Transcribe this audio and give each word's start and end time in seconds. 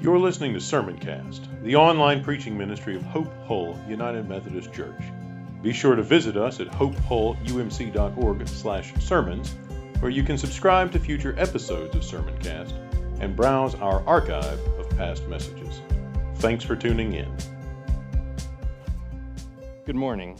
You're 0.00 0.18
listening 0.18 0.52
to 0.52 0.58
Sermoncast, 0.58 1.62
the 1.62 1.76
online 1.76 2.22
preaching 2.22 2.58
ministry 2.58 2.96
of 2.96 3.02
Hope 3.02 3.32
Hull 3.46 3.78
United 3.88 4.28
Methodist 4.28 4.72
Church. 4.72 5.00
Be 5.62 5.72
sure 5.72 5.94
to 5.94 6.02
visit 6.02 6.36
us 6.36 6.60
at 6.60 6.66
hopehullumc.org/sermons, 6.68 9.54
where 10.00 10.10
you 10.10 10.22
can 10.22 10.36
subscribe 10.36 10.92
to 10.92 10.98
future 10.98 11.34
episodes 11.38 11.94
of 11.94 12.02
Sermoncast 12.02 12.74
and 13.20 13.34
browse 13.34 13.74
our 13.76 14.06
archive 14.06 14.60
of 14.78 14.90
past 14.98 15.26
messages. 15.28 15.80
Thanks 16.36 16.64
for 16.64 16.76
tuning 16.76 17.14
in. 17.14 17.34
Good 19.86 19.96
morning. 19.96 20.38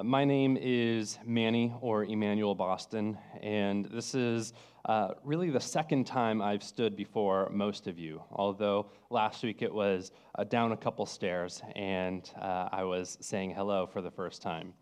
Uh, 0.00 0.02
my 0.02 0.24
name 0.24 0.56
is 0.58 1.18
Manny 1.26 1.74
or 1.82 2.04
Emmanuel 2.04 2.54
Boston, 2.54 3.18
and 3.42 3.84
this 3.84 4.14
is 4.14 4.54
uh, 4.86 5.08
really 5.24 5.50
the 5.50 5.60
second 5.60 6.06
time 6.06 6.40
I've 6.40 6.62
stood 6.62 6.96
before 6.96 7.50
most 7.52 7.86
of 7.86 7.98
you, 7.98 8.22
although 8.32 8.86
last 9.10 9.42
week 9.42 9.60
it 9.60 9.72
was 9.72 10.12
uh, 10.38 10.44
down 10.44 10.72
a 10.72 10.76
couple 10.76 11.04
stairs 11.04 11.60
and 11.76 12.30
uh, 12.40 12.70
I 12.72 12.84
was 12.84 13.18
saying 13.20 13.50
hello 13.50 13.86
for 13.86 14.00
the 14.00 14.10
first 14.10 14.40
time. 14.40 14.72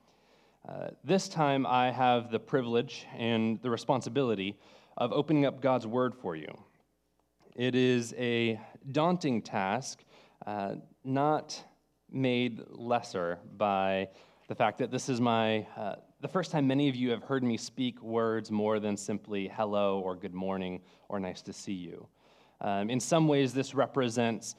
Uh, 0.69 0.89
this 1.03 1.29
time 1.29 1.67
I 1.67 1.91
have 1.91 2.31
the 2.31 2.39
privilege 2.39 3.05
and 3.17 3.61
the 3.61 3.71
responsibility 3.71 4.57
of 4.99 5.13
opening 5.13 5.47
up 5.47 5.61
God's 5.61 5.87
Word 5.87 6.15
for 6.15 6.37
you. 6.37 6.57
It 7.57 7.75
is 7.75 8.15
a 8.19 8.61
daunting 8.93 9.43
task, 9.43 10.05
uh, 10.47 10.77
not 11.03 11.61
made 12.11 12.63
lesser 12.71 13.41
by 13.57 14.09
the 14.49 14.55
fact 14.55 14.79
that 14.79 14.91
this 14.91 15.11
is 15.11 15.21
my 15.21 15.67
uh, 15.77 15.97
the 16.21 16.29
first 16.29 16.51
time 16.51 16.67
many 16.67 16.89
of 16.89 16.97
you 16.97 17.11
have 17.11 17.23
heard 17.23 17.45
me 17.45 17.57
speak 17.57 18.03
words 18.03 18.51
more 18.51 18.81
than 18.81 18.97
simply 18.97 19.47
hello 19.55 20.01
or 20.01 20.17
good 20.17 20.35
morning 20.35 20.81
or 21.09 21.21
nice 21.21 21.43
to 21.43 21.53
see 21.53 21.75
you. 21.75 22.09
Um, 22.63 22.91
in 22.91 22.99
some 22.99 23.29
ways, 23.29 23.53
this 23.53 23.75
represents 23.75 24.57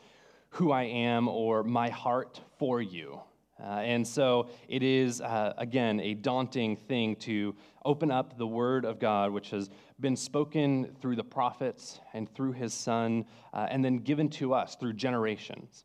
who 0.52 0.72
I 0.72 0.84
am 0.84 1.28
or 1.28 1.64
my 1.64 1.90
heart 1.90 2.40
for 2.58 2.82
you. 2.82 3.20
Uh, 3.62 3.82
and 3.82 4.08
so 4.08 4.48
it 4.70 4.84
is, 4.84 5.20
uh, 5.20 5.54
again, 5.58 6.00
a 6.00 6.14
daunting 6.14 6.78
thing 6.78 7.16
to 7.18 7.54
open 7.84 8.10
up 8.10 8.38
the 8.38 8.48
Word 8.48 8.86
of 8.86 9.00
God, 9.00 9.32
which 9.32 9.50
has 9.50 9.70
been 10.00 10.16
spoken 10.16 10.96
through 11.02 11.18
the 11.18 11.24
prophets 11.24 12.00
and 12.14 12.34
through 12.34 12.54
His 12.54 12.74
Son, 12.74 13.26
uh, 13.54 13.68
and 13.70 13.84
then 13.84 13.98
given 13.98 14.30
to 14.30 14.54
us 14.54 14.76
through 14.76 14.94
generations. 14.94 15.84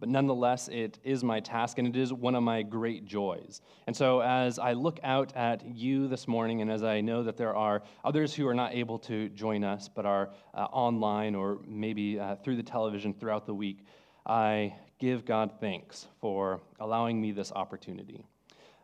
But 0.00 0.08
nonetheless, 0.08 0.68
it 0.68 0.98
is 1.02 1.24
my 1.24 1.40
task 1.40 1.78
and 1.78 1.88
it 1.88 1.96
is 1.96 2.12
one 2.12 2.36
of 2.36 2.42
my 2.44 2.62
great 2.62 3.04
joys. 3.04 3.62
And 3.88 3.96
so, 3.96 4.20
as 4.20 4.60
I 4.60 4.72
look 4.72 5.00
out 5.02 5.34
at 5.34 5.66
you 5.66 6.06
this 6.06 6.28
morning, 6.28 6.62
and 6.62 6.70
as 6.70 6.84
I 6.84 7.00
know 7.00 7.24
that 7.24 7.36
there 7.36 7.56
are 7.56 7.82
others 8.04 8.32
who 8.32 8.46
are 8.46 8.54
not 8.54 8.74
able 8.74 8.98
to 9.00 9.28
join 9.30 9.64
us 9.64 9.88
but 9.88 10.06
are 10.06 10.30
uh, 10.54 10.66
online 10.66 11.34
or 11.34 11.58
maybe 11.66 12.20
uh, 12.20 12.36
through 12.36 12.56
the 12.56 12.62
television 12.62 13.12
throughout 13.12 13.44
the 13.44 13.54
week, 13.54 13.84
I 14.24 14.74
give 15.00 15.24
God 15.24 15.52
thanks 15.60 16.06
for 16.20 16.60
allowing 16.78 17.20
me 17.20 17.32
this 17.32 17.50
opportunity. 17.50 18.24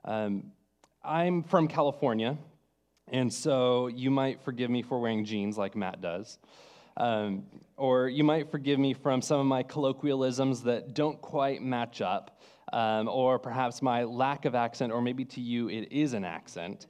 Um, 0.04 0.52
I'm 1.04 1.42
from 1.42 1.68
California, 1.68 2.36
and 3.08 3.32
so 3.32 3.86
you 3.88 4.10
might 4.10 4.42
forgive 4.42 4.70
me 4.70 4.82
for 4.82 4.98
wearing 4.98 5.24
jeans 5.24 5.56
like 5.58 5.76
Matt 5.76 6.00
does. 6.00 6.38
Um, 6.96 7.44
or 7.76 8.08
you 8.08 8.22
might 8.24 8.50
forgive 8.50 8.78
me 8.78 8.94
from 8.94 9.20
some 9.20 9.40
of 9.40 9.46
my 9.46 9.62
colloquialisms 9.62 10.62
that 10.62 10.94
don't 10.94 11.20
quite 11.20 11.62
match 11.62 12.00
up, 12.00 12.40
um, 12.72 13.08
or 13.08 13.38
perhaps 13.38 13.82
my 13.82 14.04
lack 14.04 14.44
of 14.44 14.54
accent, 14.54 14.92
or 14.92 15.02
maybe 15.02 15.24
to 15.24 15.40
you 15.40 15.68
it 15.68 15.90
is 15.90 16.12
an 16.12 16.24
accent. 16.24 16.86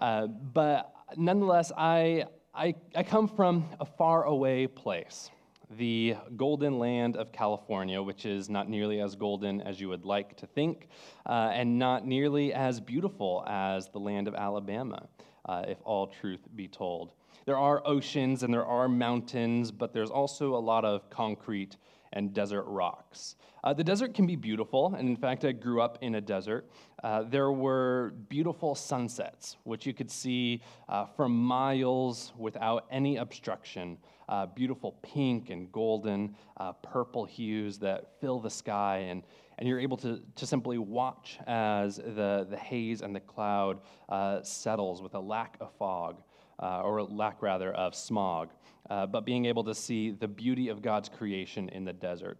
Uh, 0.00 0.26
but 0.26 0.92
nonetheless, 1.16 1.72
I, 1.76 2.24
I, 2.54 2.74
I 2.94 3.02
come 3.02 3.28
from 3.28 3.68
a 3.80 3.84
far 3.84 4.24
away 4.24 4.66
place, 4.66 5.30
the 5.70 6.16
golden 6.36 6.78
land 6.78 7.16
of 7.16 7.32
California, 7.32 8.00
which 8.00 8.26
is 8.26 8.48
not 8.48 8.68
nearly 8.68 9.00
as 9.00 9.14
golden 9.14 9.60
as 9.60 9.80
you 9.80 9.88
would 9.88 10.04
like 10.04 10.36
to 10.38 10.46
think, 10.46 10.88
uh, 11.26 11.50
and 11.52 11.78
not 11.78 12.06
nearly 12.06 12.52
as 12.52 12.80
beautiful 12.80 13.44
as 13.46 13.88
the 13.88 14.00
land 14.00 14.28
of 14.28 14.34
Alabama, 14.34 15.06
uh, 15.46 15.64
if 15.68 15.78
all 15.84 16.06
truth 16.06 16.40
be 16.54 16.68
told. 16.68 17.12
There 17.46 17.58
are 17.58 17.82
oceans 17.84 18.42
and 18.42 18.52
there 18.52 18.64
are 18.64 18.88
mountains, 18.88 19.70
but 19.70 19.92
there's 19.92 20.10
also 20.10 20.54
a 20.54 20.58
lot 20.58 20.84
of 20.84 21.10
concrete 21.10 21.76
and 22.14 22.32
desert 22.32 22.62
rocks. 22.62 23.36
Uh, 23.62 23.74
the 23.74 23.84
desert 23.84 24.14
can 24.14 24.26
be 24.26 24.36
beautiful, 24.36 24.94
and 24.94 25.08
in 25.08 25.16
fact, 25.16 25.44
I 25.44 25.52
grew 25.52 25.82
up 25.82 25.98
in 26.00 26.14
a 26.14 26.20
desert. 26.20 26.70
Uh, 27.02 27.22
there 27.22 27.50
were 27.50 28.14
beautiful 28.28 28.74
sunsets, 28.74 29.56
which 29.64 29.84
you 29.84 29.92
could 29.92 30.10
see 30.10 30.62
uh, 30.88 31.06
from 31.06 31.36
miles 31.36 32.32
without 32.38 32.86
any 32.90 33.16
obstruction. 33.16 33.98
Uh, 34.28 34.46
beautiful 34.46 34.92
pink 35.02 35.50
and 35.50 35.70
golden, 35.72 36.34
uh, 36.58 36.72
purple 36.72 37.24
hues 37.24 37.78
that 37.78 38.18
fill 38.20 38.38
the 38.38 38.50
sky, 38.50 38.98
and, 39.08 39.22
and 39.58 39.68
you're 39.68 39.80
able 39.80 39.96
to, 39.98 40.22
to 40.36 40.46
simply 40.46 40.78
watch 40.78 41.38
as 41.46 41.96
the, 41.96 42.46
the 42.48 42.56
haze 42.56 43.02
and 43.02 43.14
the 43.14 43.20
cloud 43.20 43.80
uh, 44.08 44.42
settles 44.42 45.02
with 45.02 45.14
a 45.14 45.20
lack 45.20 45.56
of 45.60 45.70
fog 45.78 46.22
uh, 46.60 46.82
or 46.82 47.02
lack 47.02 47.42
rather 47.42 47.72
of 47.72 47.94
smog, 47.94 48.50
uh, 48.90 49.06
but 49.06 49.24
being 49.24 49.44
able 49.46 49.64
to 49.64 49.74
see 49.74 50.10
the 50.10 50.28
beauty 50.28 50.68
of 50.68 50.82
God's 50.82 51.08
creation 51.08 51.68
in 51.70 51.84
the 51.84 51.92
desert. 51.92 52.38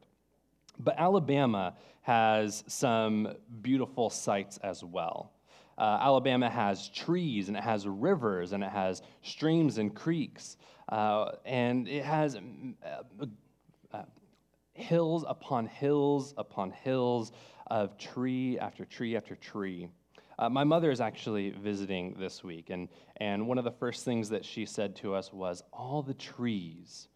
But 0.79 0.99
Alabama 0.99 1.75
has 2.03 2.65
some 2.67 3.35
beautiful 3.63 4.11
sights 4.11 4.59
as 4.63 4.83
well. 4.85 5.33
Uh, 5.77 5.99
Alabama 6.01 6.49
has 6.49 6.89
trees 6.89 7.49
and 7.49 7.57
it 7.57 7.63
has 7.63 7.87
rivers 7.87 8.53
and 8.53 8.63
it 8.63 8.71
has 8.71 9.03
streams 9.23 9.79
and 9.79 9.95
creeks 9.95 10.57
uh, 10.89 11.33
and 11.45 11.89
it 11.89 12.05
has 12.05 12.37
uh, 12.37 14.03
hills 14.75 15.25
upon 15.27 15.67
hills 15.67 16.35
upon 16.37 16.71
hills 16.71 17.33
of 17.69 17.97
tree 17.97 18.59
after 18.59 18.85
tree 18.85 19.17
after 19.17 19.35
tree. 19.35 19.89
Uh, 20.39 20.49
my 20.49 20.65
mother 20.65 20.91
is 20.91 21.01
actually 21.01 21.51
visiting 21.51 22.15
this 22.19 22.43
week, 22.43 22.71
and, 22.71 22.89
and 23.19 23.47
one 23.47 23.59
of 23.59 23.65
the 23.65 23.71
first 23.71 24.05
things 24.05 24.29
that 24.31 24.45
she 24.45 24.67
said 24.67 24.97
to 24.97 25.15
us 25.15 25.33
was, 25.33 25.63
All 25.73 26.03
the 26.03 26.15
trees. 26.15 27.09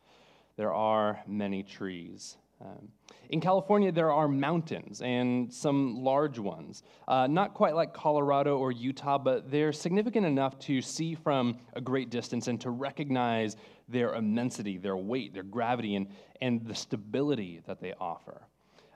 There 0.56 0.74
are 0.74 1.20
many 1.26 1.62
trees. 1.62 2.36
Um, 2.60 2.88
in 3.30 3.40
California, 3.40 3.92
there 3.92 4.10
are 4.10 4.26
mountains 4.26 5.00
and 5.00 5.52
some 5.52 6.02
large 6.02 6.38
ones. 6.38 6.82
Uh, 7.06 7.28
not 7.28 7.54
quite 7.54 7.74
like 7.74 7.94
Colorado 7.94 8.58
or 8.58 8.72
Utah, 8.72 9.18
but 9.18 9.50
they're 9.50 9.72
significant 9.72 10.26
enough 10.26 10.58
to 10.60 10.82
see 10.82 11.14
from 11.14 11.58
a 11.74 11.80
great 11.80 12.10
distance 12.10 12.48
and 12.48 12.60
to 12.60 12.70
recognize 12.70 13.56
their 13.88 14.14
immensity, 14.14 14.78
their 14.78 14.96
weight, 14.96 15.32
their 15.34 15.44
gravity, 15.44 15.94
and, 15.94 16.08
and 16.40 16.66
the 16.66 16.74
stability 16.74 17.60
that 17.66 17.80
they 17.80 17.94
offer. 18.00 18.42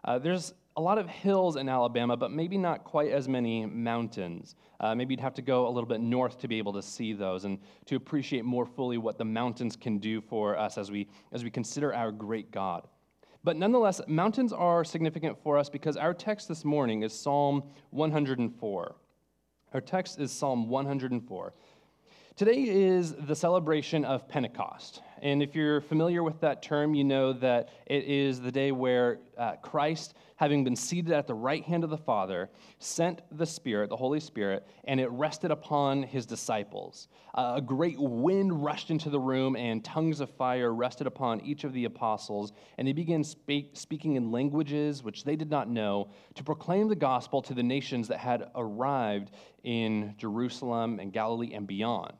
Uh, 0.04 0.18
there's 0.18 0.52
a 0.76 0.80
lot 0.80 0.98
of 0.98 1.08
hills 1.08 1.56
in 1.56 1.68
Alabama, 1.68 2.16
but 2.16 2.30
maybe 2.30 2.56
not 2.56 2.84
quite 2.84 3.12
as 3.12 3.28
many 3.28 3.66
mountains. 3.66 4.54
Uh, 4.80 4.94
maybe 4.94 5.12
you'd 5.12 5.20
have 5.20 5.34
to 5.34 5.42
go 5.42 5.66
a 5.66 5.70
little 5.70 5.88
bit 5.88 6.00
north 6.00 6.38
to 6.38 6.48
be 6.48 6.58
able 6.58 6.72
to 6.72 6.82
see 6.82 7.12
those 7.12 7.44
and 7.44 7.58
to 7.86 7.96
appreciate 7.96 8.44
more 8.44 8.64
fully 8.64 8.98
what 8.98 9.18
the 9.18 9.24
mountains 9.24 9.76
can 9.76 9.98
do 9.98 10.20
for 10.20 10.56
us 10.56 10.78
as 10.78 10.90
we, 10.90 11.08
as 11.32 11.44
we 11.44 11.50
consider 11.50 11.94
our 11.94 12.10
great 12.10 12.50
God. 12.50 12.88
But 13.44 13.56
nonetheless, 13.56 14.00
mountains 14.06 14.52
are 14.52 14.84
significant 14.84 15.36
for 15.42 15.58
us 15.58 15.68
because 15.68 15.96
our 15.96 16.14
text 16.14 16.48
this 16.48 16.64
morning 16.64 17.02
is 17.02 17.12
Psalm 17.12 17.64
104. 17.90 18.94
Our 19.74 19.80
text 19.80 20.20
is 20.20 20.30
Psalm 20.30 20.68
104. 20.68 21.52
Today 22.36 22.62
is 22.62 23.14
the 23.14 23.36
celebration 23.36 24.04
of 24.04 24.28
Pentecost. 24.28 25.02
And 25.22 25.42
if 25.42 25.54
you're 25.54 25.80
familiar 25.80 26.22
with 26.22 26.40
that 26.40 26.62
term, 26.62 26.94
you 26.94 27.04
know 27.04 27.32
that 27.34 27.70
it 27.86 28.04
is 28.04 28.40
the 28.40 28.52
day 28.52 28.72
where 28.72 29.20
uh, 29.38 29.52
Christ 29.62 30.14
having 30.42 30.64
been 30.64 30.74
seated 30.74 31.12
at 31.12 31.28
the 31.28 31.34
right 31.34 31.62
hand 31.62 31.84
of 31.84 31.90
the 31.90 31.96
Father, 31.96 32.50
sent 32.80 33.22
the 33.30 33.46
Spirit, 33.46 33.88
the 33.88 33.96
Holy 33.96 34.18
Spirit, 34.18 34.66
and 34.82 34.98
it 34.98 35.08
rested 35.12 35.52
upon 35.52 36.02
his 36.02 36.26
disciples. 36.26 37.06
Uh, 37.34 37.52
a 37.58 37.60
great 37.60 37.96
wind 37.96 38.64
rushed 38.64 38.90
into 38.90 39.08
the 39.08 39.20
room, 39.20 39.54
and 39.54 39.84
tongues 39.84 40.18
of 40.18 40.28
fire 40.30 40.74
rested 40.74 41.06
upon 41.06 41.40
each 41.42 41.62
of 41.62 41.72
the 41.72 41.84
apostles, 41.84 42.52
and 42.76 42.88
they 42.88 42.92
began 42.92 43.22
speak, 43.22 43.70
speaking 43.74 44.16
in 44.16 44.32
languages 44.32 45.04
which 45.04 45.22
they 45.22 45.36
did 45.36 45.48
not 45.48 45.70
know 45.70 46.10
to 46.34 46.42
proclaim 46.42 46.88
the 46.88 46.96
gospel 46.96 47.40
to 47.40 47.54
the 47.54 47.62
nations 47.62 48.08
that 48.08 48.18
had 48.18 48.50
arrived 48.56 49.30
in 49.62 50.12
Jerusalem 50.18 50.98
and 50.98 51.12
Galilee 51.12 51.54
and 51.54 51.68
beyond. 51.68 52.14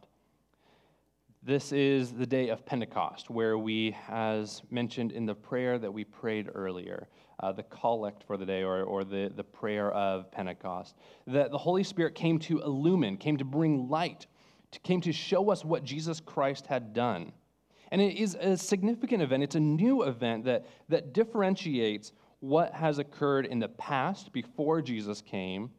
This 1.45 1.73
is 1.73 2.13
the 2.13 2.25
day 2.25 2.51
of 2.51 2.65
Pentecost, 2.65 3.29
where 3.29 3.59
we, 3.59 3.97
as 4.09 4.63
mentioned 4.71 5.11
in 5.11 5.27
the 5.27 5.35
prayer 5.35 5.77
that 5.77 5.93
we 5.93 6.05
prayed 6.05 6.49
earlier, 6.55 7.09
uh, 7.41 7.51
the 7.51 7.65
collect 7.65 8.23
for 8.23 8.37
the 8.37 8.47
day 8.47 8.63
or, 8.63 8.85
or 8.85 9.03
the, 9.03 9.33
the 9.35 9.43
prayer 9.43 9.91
of 9.91 10.31
Pentecost, 10.31 10.95
that 11.27 11.51
the 11.51 11.59
Holy 11.59 11.83
Spirit 11.83 12.15
came 12.15 12.39
to 12.39 12.63
illumine, 12.63 13.17
came 13.17 13.37
to 13.39 13.45
bring 13.45 13.89
light, 13.89 14.29
came 14.85 15.01
to 15.01 15.13
show 15.13 15.51
us 15.51 15.65
what 15.65 15.83
Jesus 15.83 16.21
Christ 16.21 16.69
had 16.69 16.95
done. 16.95 17.33
And 17.91 18.01
it 18.01 18.17
is 18.21 18.37
a 18.37 18.57
significant 18.57 19.21
event, 19.21 19.43
it's 19.43 19.57
a 19.57 19.61
new 19.61 20.05
event 20.05 20.45
that, 20.45 20.65
that 20.91 21.13
differentiates 21.13 22.13
what 22.39 22.73
has 22.73 23.01
occurred 23.01 23.47
in 23.47 23.59
the 23.59 23.69
past 23.69 24.33
before 24.33 24.81
Jesus 24.81 25.21
came 25.21 25.71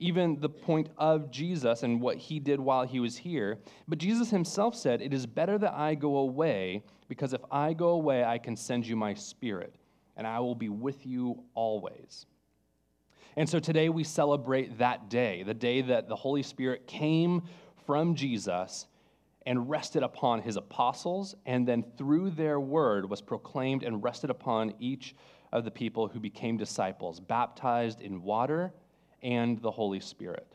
even 0.00 0.40
the 0.40 0.48
point 0.48 0.88
of 0.96 1.30
Jesus 1.30 1.82
and 1.82 2.00
what 2.00 2.16
he 2.16 2.40
did 2.40 2.58
while 2.58 2.84
he 2.86 2.98
was 2.98 3.18
here. 3.18 3.58
But 3.86 3.98
Jesus 3.98 4.30
himself 4.30 4.74
said, 4.74 5.02
It 5.02 5.12
is 5.12 5.26
better 5.26 5.58
that 5.58 5.74
I 5.74 5.94
go 5.94 6.16
away, 6.16 6.82
because 7.08 7.34
if 7.34 7.42
I 7.50 7.74
go 7.74 7.90
away, 7.90 8.24
I 8.24 8.38
can 8.38 8.56
send 8.56 8.86
you 8.86 8.96
my 8.96 9.14
spirit, 9.14 9.74
and 10.16 10.26
I 10.26 10.40
will 10.40 10.54
be 10.54 10.70
with 10.70 11.06
you 11.06 11.44
always. 11.54 12.26
And 13.36 13.48
so 13.48 13.58
today 13.58 13.90
we 13.90 14.02
celebrate 14.02 14.78
that 14.78 15.10
day, 15.10 15.42
the 15.42 15.54
day 15.54 15.82
that 15.82 16.08
the 16.08 16.16
Holy 16.16 16.42
Spirit 16.42 16.86
came 16.86 17.42
from 17.86 18.14
Jesus 18.14 18.86
and 19.46 19.68
rested 19.68 20.02
upon 20.02 20.40
his 20.42 20.56
apostles, 20.56 21.34
and 21.46 21.68
then 21.68 21.84
through 21.96 22.30
their 22.30 22.58
word 22.58 23.08
was 23.08 23.20
proclaimed 23.20 23.82
and 23.82 24.02
rested 24.02 24.30
upon 24.30 24.74
each 24.78 25.14
of 25.52 25.64
the 25.64 25.70
people 25.70 26.08
who 26.08 26.20
became 26.20 26.56
disciples, 26.56 27.20
baptized 27.20 28.00
in 28.00 28.22
water 28.22 28.72
and 29.22 29.60
the 29.60 29.70
Holy 29.70 30.00
Spirit. 30.00 30.46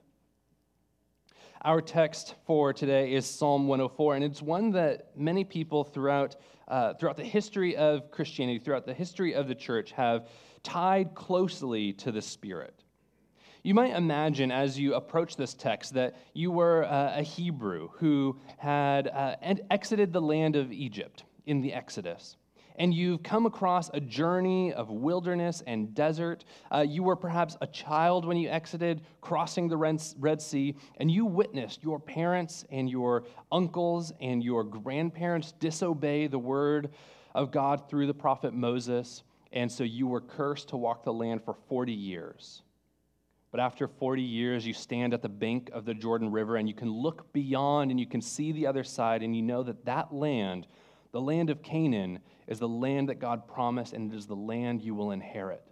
Our 1.63 1.81
text 1.81 2.35
for 2.45 2.73
today 2.73 3.13
is 3.13 3.25
Psalm 3.25 3.67
104, 3.67 4.15
and 4.15 4.23
it's 4.23 4.41
one 4.41 4.71
that 4.71 5.17
many 5.17 5.43
people 5.43 5.83
throughout, 5.83 6.35
uh, 6.67 6.93
throughout 6.93 7.17
the 7.17 7.23
history 7.23 7.75
of 7.75 8.11
Christianity, 8.11 8.59
throughout 8.59 8.85
the 8.85 8.93
history 8.93 9.33
of 9.33 9.47
the 9.47 9.55
church, 9.55 9.91
have 9.93 10.27
tied 10.61 11.15
closely 11.15 11.93
to 11.93 12.11
the 12.11 12.21
Spirit. 12.21 12.83
You 13.63 13.73
might 13.73 13.95
imagine 13.95 14.51
as 14.51 14.77
you 14.77 14.93
approach 14.93 15.37
this 15.37 15.55
text 15.55 15.95
that 15.95 16.15
you 16.33 16.51
were 16.51 16.83
uh, 16.83 17.17
a 17.17 17.23
Hebrew 17.23 17.89
who 17.95 18.37
had 18.57 19.07
uh, 19.07 19.37
exited 19.71 20.13
the 20.13 20.21
land 20.21 20.55
of 20.55 20.71
Egypt 20.71 21.23
in 21.47 21.61
the 21.61 21.73
Exodus 21.73 22.37
and 22.77 22.93
you've 22.93 23.23
come 23.23 23.45
across 23.45 23.89
a 23.93 23.99
journey 23.99 24.73
of 24.73 24.89
wilderness 24.89 25.63
and 25.65 25.93
desert. 25.93 26.45
Uh, 26.71 26.85
you 26.87 27.03
were 27.03 27.15
perhaps 27.15 27.57
a 27.61 27.67
child 27.67 28.25
when 28.25 28.37
you 28.37 28.49
exited, 28.49 29.01
crossing 29.21 29.67
the 29.67 29.77
Red 29.77 30.41
Sea, 30.41 30.75
and 30.97 31.09
you 31.09 31.25
witnessed 31.25 31.83
your 31.83 31.99
parents 31.99 32.65
and 32.71 32.89
your 32.89 33.23
uncles 33.51 34.11
and 34.19 34.43
your 34.43 34.63
grandparents 34.63 35.53
disobey 35.53 36.27
the 36.27 36.39
word 36.39 36.89
of 37.33 37.51
God 37.51 37.89
through 37.89 38.07
the 38.07 38.13
prophet 38.13 38.53
Moses, 38.53 39.23
and 39.51 39.71
so 39.71 39.83
you 39.83 40.07
were 40.07 40.21
cursed 40.21 40.69
to 40.69 40.77
walk 40.77 41.03
the 41.03 41.13
land 41.13 41.43
for 41.43 41.55
40 41.67 41.91
years. 41.91 42.63
But 43.51 43.61
after 43.61 43.87
40 43.87 44.21
years, 44.21 44.67
you 44.67 44.73
stand 44.73 45.13
at 45.13 45.21
the 45.21 45.29
bank 45.29 45.69
of 45.71 45.85
the 45.85 45.93
Jordan 45.93 46.29
River 46.29 46.57
and 46.57 46.67
you 46.67 46.73
can 46.73 46.91
look 46.91 47.31
beyond 47.31 47.89
and 47.89 47.97
you 47.97 48.05
can 48.05 48.21
see 48.21 48.51
the 48.51 48.67
other 48.67 48.83
side, 48.83 49.23
and 49.23 49.33
you 49.33 49.41
know 49.41 49.63
that 49.63 49.85
that 49.85 50.13
land, 50.13 50.67
the 51.13 51.21
land 51.21 51.49
of 51.49 51.61
Canaan, 51.61 52.19
is 52.47 52.59
the 52.59 52.67
land 52.67 53.09
that 53.09 53.19
God 53.19 53.47
promised, 53.47 53.93
and 53.93 54.11
it 54.11 54.15
is 54.15 54.27
the 54.27 54.35
land 54.35 54.81
you 54.81 54.93
will 54.93 55.11
inherit. 55.11 55.63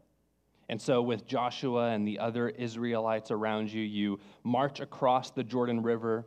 And 0.70 0.82
so, 0.82 1.02
with 1.02 1.26
Joshua 1.26 1.90
and 1.90 2.08
the 2.08 2.20
other 2.20 2.50
Israelites 2.50 3.32
around 3.32 3.72
you, 3.72 3.82
you 3.82 4.20
march 4.44 4.80
across 4.80 5.32
the 5.32 5.44
Jordan 5.44 5.84
River. 5.84 6.26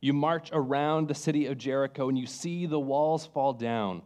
You 0.00 0.12
march 0.12 0.50
around 0.52 1.08
the 1.08 1.14
city 1.14 1.46
of 1.46 1.56
Jericho, 1.56 2.08
and 2.08 2.18
you 2.18 2.26
see 2.26 2.66
the 2.66 2.78
walls 2.78 3.26
fall 3.26 3.52
down. 3.52 4.02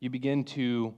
You 0.00 0.10
begin 0.10 0.44
to 0.44 0.94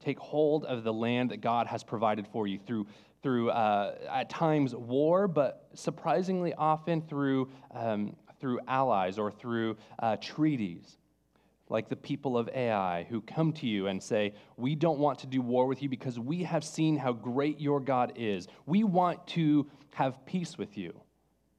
take 0.00 0.18
hold 0.18 0.64
of 0.64 0.84
the 0.84 0.92
land 0.92 1.30
that 1.30 1.40
God 1.40 1.66
has 1.66 1.82
provided 1.82 2.26
for 2.28 2.46
you 2.46 2.58
through, 2.66 2.86
through 3.22 3.50
uh, 3.50 3.96
at 4.10 4.30
times, 4.30 4.74
war, 4.74 5.26
but 5.26 5.68
surprisingly 5.74 6.54
often 6.54 7.02
through, 7.02 7.50
um, 7.72 8.16
through 8.40 8.60
allies 8.68 9.18
or 9.18 9.32
through 9.32 9.76
uh, 9.98 10.16
treaties 10.16 10.97
like 11.70 11.88
the 11.88 11.96
people 11.96 12.38
of 12.38 12.48
Ai, 12.48 13.06
who 13.08 13.20
come 13.20 13.52
to 13.54 13.66
you 13.66 13.86
and 13.88 14.02
say, 14.02 14.34
We 14.56 14.74
don't 14.74 14.98
want 14.98 15.18
to 15.20 15.26
do 15.26 15.40
war 15.42 15.66
with 15.66 15.82
you 15.82 15.88
because 15.88 16.18
we 16.18 16.44
have 16.44 16.64
seen 16.64 16.96
how 16.96 17.12
great 17.12 17.60
your 17.60 17.80
God 17.80 18.12
is. 18.16 18.48
We 18.66 18.84
want 18.84 19.26
to 19.28 19.66
have 19.94 20.24
peace 20.26 20.56
with 20.56 20.78
you. 20.78 20.98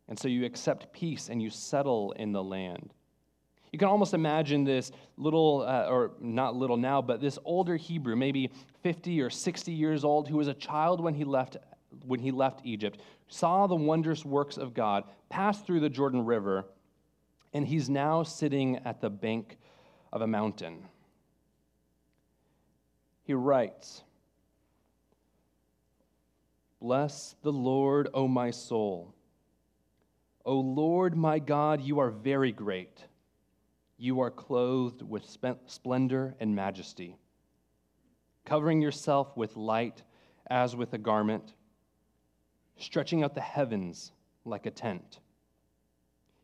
And 0.08 0.18
so 0.18 0.28
you 0.28 0.46
accept 0.46 0.92
peace 0.92 1.30
and 1.30 1.42
you 1.42 1.50
settle 1.50 2.14
in 2.14 2.32
the 2.32 2.44
land. 2.44 2.94
You 3.72 3.78
can 3.78 3.88
almost 3.88 4.16
imagine 4.16 4.64
this 4.64 4.92
little, 5.18 5.62
uh, 5.62 5.86
or 5.88 6.14
not 6.20 6.56
little 6.56 6.78
now, 6.78 7.04
but 7.04 7.22
this 7.22 7.38
older 7.46 7.76
Hebrew, 7.76 8.16
maybe 8.16 8.50
50 8.82 9.22
or 9.22 9.30
60 9.30 9.72
years 9.72 10.04
old, 10.04 10.28
who 10.28 10.38
was 10.38 10.48
a 10.48 10.56
child 10.56 11.00
when 11.00 11.14
he 11.14 11.24
left, 11.24 11.58
when 12.04 12.20
he 12.20 12.32
left 12.32 12.62
Egypt, 12.64 13.00
saw 13.28 13.68
the 13.68 13.76
wondrous 13.76 14.26
works 14.26 14.58
of 14.58 14.74
God, 14.74 15.04
passed 15.30 15.68
through 15.68 15.82
the 15.82 15.90
Jordan 15.90 16.26
River, 16.26 16.66
and 17.54 17.68
he's 17.68 17.90
now 17.90 18.24
sitting 18.24 18.78
at 18.78 19.02
the 19.02 19.10
bank 19.12 19.59
of 20.12 20.22
a 20.22 20.28
mountain. 20.28 20.86
He 23.24 23.34
writes, 23.34 24.04
Bless 26.82 27.36
the 27.44 27.52
Lord, 27.52 28.10
O 28.14 28.28
my 28.28 28.52
soul. 28.52 29.14
O 30.46 30.60
Lord 30.60 31.16
my 31.16 31.38
God, 31.40 31.82
you 31.82 32.00
are 32.00 32.10
very 32.10 32.52
great. 32.52 33.06
You 33.98 34.22
are 34.22 34.32
clothed 34.32 35.02
with 35.02 35.38
splendor 35.68 36.36
and 36.40 36.56
majesty, 36.56 37.18
covering 38.46 38.82
yourself 38.82 39.36
with 39.36 39.58
light 39.58 40.04
as 40.50 40.76
with 40.76 40.94
a 40.94 40.98
garment, 40.98 41.54
stretching 42.78 43.24
out 43.24 43.36
the 43.36 43.42
heavens 43.42 44.14
like 44.46 44.66
a 44.66 44.72
tent. 44.72 45.20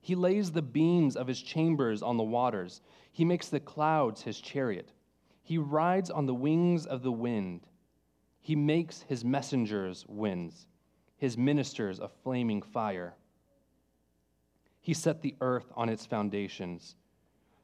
He 0.06 0.13
lays 0.13 0.52
the 0.52 0.62
beams 0.62 1.16
of 1.16 1.25
his 1.25 1.42
chambers 1.42 2.04
on 2.04 2.18
the 2.18 2.24
waters. 2.24 2.80
He 3.12 3.25
makes 3.25 3.50
the 3.50 3.60
clouds 3.60 4.22
his 4.22 4.40
chariot. 4.40 4.92
He 5.42 5.57
rides 5.57 6.12
on 6.12 6.28
the 6.28 6.34
wings 6.36 6.86
of 6.86 7.02
the 7.02 7.12
wind. 7.12 7.66
He 8.40 8.56
makes 8.56 9.02
his 9.02 9.25
messengers 9.25 10.06
winds, 10.07 10.68
his 11.18 11.40
ministers 11.40 11.98
a 11.98 12.07
flaming 12.07 12.62
fire. 12.62 13.16
He 14.80 14.94
set 14.94 15.24
the 15.24 15.34
earth 15.42 15.72
on 15.75 15.90
its 15.90 16.06
foundations 16.06 16.94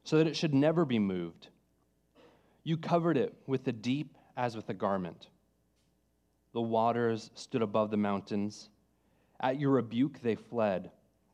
so 0.04 0.18
that 0.18 0.26
it 0.26 0.36
should 0.36 0.56
never 0.56 0.84
be 0.84 0.98
moved. 0.98 1.50
You 2.64 2.76
covered 2.76 3.18
it 3.18 3.36
with 3.46 3.66
the 3.66 3.72
deep 3.72 4.18
as 4.36 4.56
with 4.56 4.68
a 4.68 4.74
garment. 4.74 5.28
The 6.54 6.62
waters 6.62 7.30
stood 7.36 7.62
above 7.62 7.92
the 7.92 7.98
mountains. 7.98 8.72
At 9.40 9.60
your 9.60 9.70
rebuke, 9.70 10.24
they 10.24 10.34
fled. 10.34 10.90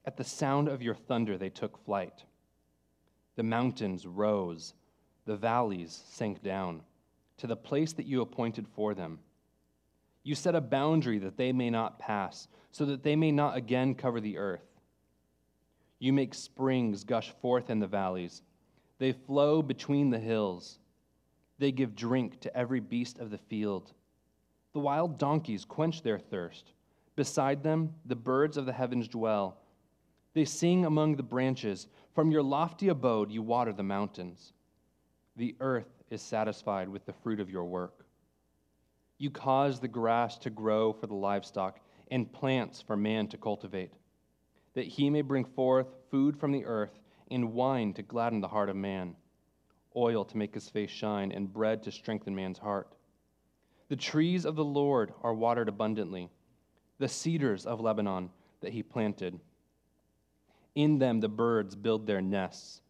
At 0.07 0.15
the 0.15 0.23
sound 0.23 0.69
of 0.69 0.81
your 0.81 0.95
thunder, 0.95 1.37
they 1.37 1.49
took 1.49 1.83
flight. 1.83 2.23
The 3.35 3.43
mountains 3.43 4.07
rose, 4.07 4.73
the 5.25 5.35
valleys 5.35 6.01
sank 6.09 6.41
down 6.41 6.81
to 7.35 7.45
the 7.45 7.57
place 7.57 7.91
that 7.93 8.05
you 8.05 8.21
appointed 8.21 8.69
for 8.69 8.95
them. 8.95 9.19
You 10.23 10.33
set 10.33 10.55
a 10.55 10.61
boundary 10.61 11.19
that 11.19 11.35
they 11.35 11.51
may 11.51 11.69
not 11.69 11.99
pass, 11.99 12.47
so 12.71 12.85
that 12.85 13.03
they 13.03 13.17
may 13.17 13.33
not 13.33 13.57
again 13.57 13.95
cover 13.95 14.21
the 14.21 14.37
earth. 14.37 14.79
You 15.99 16.13
make 16.13 16.33
springs 16.33 17.03
gush 17.03 17.31
forth 17.41 17.69
in 17.69 17.79
the 17.79 17.85
valleys, 17.85 18.43
they 18.99 19.11
flow 19.11 19.61
between 19.61 20.09
the 20.09 20.19
hills. 20.19 20.79
They 21.59 21.73
give 21.73 21.95
drink 21.95 22.39
to 22.41 22.57
every 22.57 22.79
beast 22.79 23.19
of 23.19 23.29
the 23.29 23.37
field. 23.37 23.91
The 24.71 24.79
wild 24.79 25.19
donkeys 25.19 25.65
quench 25.65 26.01
their 26.01 26.17
thirst. 26.17 26.71
Beside 27.15 27.61
them, 27.61 27.93
the 28.05 28.15
birds 28.15 28.55
of 28.55 28.65
the 28.65 28.73
heavens 28.73 29.07
dwell. 29.09 29.57
They 30.37 30.45
sing 30.45 30.85
among 30.85 31.15
the 31.15 31.23
branches. 31.23 31.87
From 32.13 32.29
your 32.29 32.43
lofty 32.43 32.89
abode, 32.89 33.31
you 33.31 33.41
water 33.41 33.73
the 33.73 33.81
mountains. 33.81 34.53
The 35.35 35.55
earth 35.59 35.89
is 36.11 36.21
satisfied 36.21 36.87
with 36.87 37.07
the 37.07 37.13
fruit 37.23 37.39
of 37.39 37.49
your 37.49 37.65
work. 37.65 38.05
You 39.17 39.31
cause 39.31 39.79
the 39.79 39.87
grass 39.87 40.37
to 40.37 40.51
grow 40.51 40.93
for 40.93 41.07
the 41.07 41.15
livestock 41.15 41.79
and 42.11 42.31
plants 42.31 42.83
for 42.83 42.95
man 42.95 43.27
to 43.29 43.37
cultivate, 43.39 43.93
that 44.75 44.85
he 44.85 45.09
may 45.09 45.23
bring 45.23 45.43
forth 45.43 45.87
food 46.11 46.37
from 46.37 46.51
the 46.51 46.65
earth 46.65 46.99
and 47.31 47.53
wine 47.53 47.91
to 47.93 48.03
gladden 48.03 48.39
the 48.39 48.47
heart 48.47 48.69
of 48.69 48.75
man, 48.75 49.15
oil 49.95 50.23
to 50.23 50.37
make 50.37 50.53
his 50.53 50.69
face 50.69 50.91
shine, 50.91 51.31
and 51.31 51.51
bread 51.51 51.81
to 51.81 51.91
strengthen 51.91 52.35
man's 52.35 52.59
heart. 52.59 52.93
The 53.89 53.95
trees 53.95 54.45
of 54.45 54.55
the 54.55 54.63
Lord 54.63 55.13
are 55.23 55.33
watered 55.33 55.67
abundantly, 55.67 56.29
the 56.99 57.09
cedars 57.09 57.65
of 57.65 57.81
Lebanon 57.81 58.29
that 58.61 58.73
he 58.73 58.83
planted. 58.83 59.39
In 60.77 60.99
them 60.99 61.21
the 61.21 61.27
birds 61.27 61.75
build 61.75 62.05
their 62.05 62.21
nests. 62.21 62.83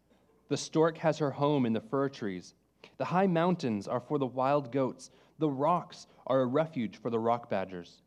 The 0.49 0.57
stork 0.57 0.97
has 0.97 1.19
her 1.19 1.31
home 1.31 1.65
in 1.65 1.71
the 1.71 1.79
fir 1.79 2.09
trees. 2.09 2.53
The 2.97 3.05
high 3.05 3.27
mountains 3.27 3.87
are 3.87 4.01
for 4.01 4.19
the 4.19 4.25
wild 4.25 4.73
goats. 4.73 5.09
The 5.39 5.49
rocks 5.49 6.05
are 6.25 6.41
a 6.41 6.45
refuge 6.45 6.97
for 6.97 7.09
the 7.09 7.17
rock 7.17 7.49
badgers. 7.49 8.01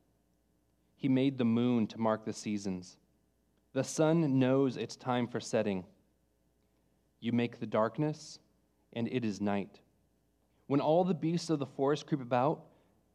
He 0.97 1.09
made 1.09 1.39
the 1.39 1.47
moon 1.47 1.87
to 1.87 1.99
mark 1.99 2.27
the 2.27 2.35
seasons. 2.35 2.99
The 3.73 3.83
sun 3.83 4.39
knows 4.39 4.77
its 4.77 4.97
time 4.97 5.27
for 5.27 5.41
setting. 5.41 5.87
You 7.19 7.33
make 7.33 7.59
the 7.59 7.67
darkness, 7.67 8.39
and 8.93 9.09
it 9.09 9.25
is 9.25 9.41
night. 9.41 9.81
When 10.67 10.83
all 10.83 11.05
the 11.05 11.15
beasts 11.15 11.49
of 11.49 11.59
the 11.59 11.65
forest 11.65 12.07
creep 12.07 12.21
about, 12.21 12.67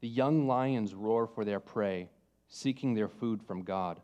the 0.01 0.07
young 0.07 0.47
lions 0.47 0.95
roar 0.95 1.27
for 1.27 1.45
their 1.45 1.59
prey, 1.59 2.09
seeking 2.47 2.95
their 2.95 3.07
food 3.07 3.43
from 3.43 3.61
God. 3.61 4.01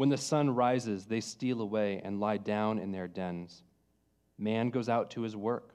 When 0.00 0.08
the 0.08 0.16
sun 0.16 0.48
rises, 0.54 1.04
they 1.04 1.20
steal 1.20 1.60
away 1.60 2.00
and 2.02 2.20
lie 2.20 2.38
down 2.38 2.78
in 2.78 2.90
their 2.90 3.06
dens. 3.06 3.62
Man 4.38 4.70
goes 4.70 4.88
out 4.88 5.10
to 5.10 5.20
his 5.20 5.36
work 5.36 5.74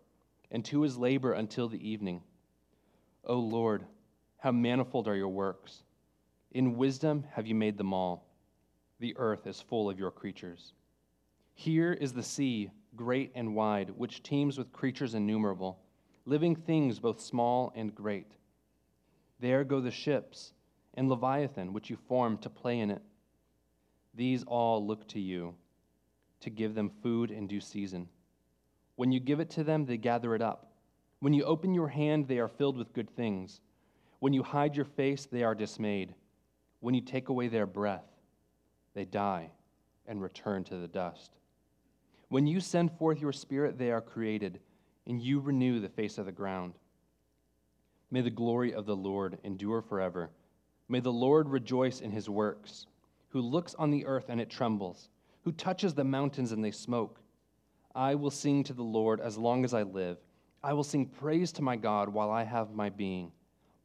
and 0.49 0.65
to 0.65 0.81
his 0.81 0.97
labor 0.97 1.33
until 1.33 1.69
the 1.69 1.87
evening. 1.87 2.23
O 3.23 3.37
Lord, 3.37 3.85
how 4.39 4.51
manifold 4.51 5.07
are 5.07 5.15
your 5.15 5.29
works! 5.29 5.83
In 6.49 6.75
wisdom 6.75 7.25
have 7.33 7.45
you 7.45 7.53
made 7.53 7.77
them 7.77 7.93
all. 7.93 8.25
The 8.97 9.15
earth 9.15 9.45
is 9.45 9.61
full 9.61 9.91
of 9.91 9.99
your 9.99 10.09
creatures. 10.09 10.73
Here 11.53 11.93
is 11.93 12.11
the 12.11 12.23
sea, 12.23 12.71
great 12.95 13.31
and 13.35 13.55
wide, 13.55 13.91
which 13.91 14.23
teems 14.23 14.57
with 14.57 14.73
creatures 14.73 15.13
innumerable, 15.13 15.77
living 16.25 16.55
things 16.55 16.97
both 16.97 17.21
small 17.21 17.71
and 17.75 17.93
great. 17.93 18.31
There 19.39 19.63
go 19.63 19.81
the 19.81 19.91
ships, 19.91 20.53
and 20.95 21.09
Leviathan, 21.09 21.73
which 21.73 21.91
you 21.91 21.97
formed 22.07 22.41
to 22.41 22.49
play 22.49 22.79
in 22.79 22.89
it. 22.89 23.03
These 24.15 24.43
all 24.45 24.85
look 24.85 25.07
to 25.09 25.19
you 25.19 25.55
to 26.41 26.49
give 26.49 26.75
them 26.75 26.91
food 27.01 27.31
in 27.31 27.47
due 27.47 27.59
season. 27.59 28.07
When 28.95 29.11
you 29.11 29.19
give 29.19 29.39
it 29.39 29.49
to 29.51 29.63
them, 29.63 29.85
they 29.85 29.97
gather 29.97 30.35
it 30.35 30.41
up. 30.41 30.71
When 31.19 31.33
you 31.33 31.43
open 31.43 31.73
your 31.73 31.87
hand, 31.87 32.27
they 32.27 32.39
are 32.39 32.47
filled 32.47 32.77
with 32.77 32.93
good 32.93 33.09
things. 33.09 33.59
When 34.19 34.33
you 34.33 34.43
hide 34.43 34.75
your 34.75 34.85
face, 34.85 35.25
they 35.25 35.43
are 35.43 35.55
dismayed. 35.55 36.13
When 36.79 36.95
you 36.95 37.01
take 37.01 37.29
away 37.29 37.47
their 37.47 37.65
breath, 37.65 38.05
they 38.93 39.05
die 39.05 39.51
and 40.07 40.21
return 40.21 40.63
to 40.65 40.77
the 40.77 40.87
dust. 40.87 41.31
When 42.29 42.47
you 42.47 42.59
send 42.59 42.91
forth 42.97 43.19
your 43.19 43.33
spirit, 43.33 43.77
they 43.77 43.91
are 43.91 44.01
created, 44.01 44.59
and 45.07 45.21
you 45.21 45.39
renew 45.39 45.79
the 45.79 45.89
face 45.89 46.17
of 46.17 46.25
the 46.25 46.31
ground. 46.31 46.73
May 48.11 48.21
the 48.21 48.29
glory 48.29 48.73
of 48.73 48.85
the 48.85 48.95
Lord 48.95 49.37
endure 49.43 49.81
forever. 49.81 50.29
May 50.87 50.99
the 50.99 51.11
Lord 51.11 51.49
rejoice 51.49 52.01
in 52.01 52.11
his 52.11 52.29
works, 52.29 52.87
who 53.29 53.41
looks 53.41 53.75
on 53.75 53.91
the 53.91 54.05
earth 54.05 54.25
and 54.29 54.39
it 54.39 54.49
trembles, 54.49 55.09
who 55.43 55.51
touches 55.51 55.93
the 55.93 56.03
mountains 56.03 56.51
and 56.51 56.63
they 56.63 56.71
smoke. 56.71 57.19
I 57.93 58.15
will 58.15 58.31
sing 58.31 58.63
to 58.65 58.73
the 58.73 58.83
Lord 58.83 59.21
as 59.21 59.37
long 59.37 59.63
as 59.63 59.73
I 59.73 59.83
live. 59.83 60.17
I 60.63 60.73
will 60.73 60.83
sing 60.83 61.05
praise 61.05 61.51
to 61.53 61.61
my 61.61 61.75
God 61.75 62.09
while 62.09 62.31
I 62.31 62.43
have 62.43 62.73
my 62.73 62.89
being. 62.89 63.31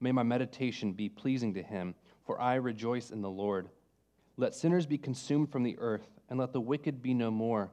May 0.01 0.13
my 0.13 0.23
meditation 0.23 0.93
be 0.93 1.09
pleasing 1.09 1.55
to 1.55 1.63
him, 1.63 1.95
for 2.25 2.41
I 2.41 2.55
rejoice 2.55 3.11
in 3.11 3.21
the 3.21 3.31
Lord. 3.31 3.69
Let 4.37 4.55
sinners 4.55 4.87
be 4.87 4.97
consumed 4.97 5.53
from 5.53 5.63
the 5.63 5.77
earth, 5.79 6.09
and 6.31 6.39
let 6.39 6.53
the 6.53 6.61
wicked 6.61 7.03
be 7.03 7.13
no 7.13 7.31
more. 7.31 7.71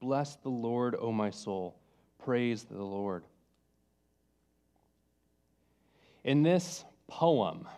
Bless 0.00 0.36
the 0.36 0.48
Lord, 0.48 0.96
O 0.98 1.12
my 1.12 1.30
soul. 1.30 1.76
Praise 2.18 2.64
the 2.64 2.82
Lord. 2.82 3.24
In 6.24 6.42
this 6.42 6.84
poem 7.06 7.68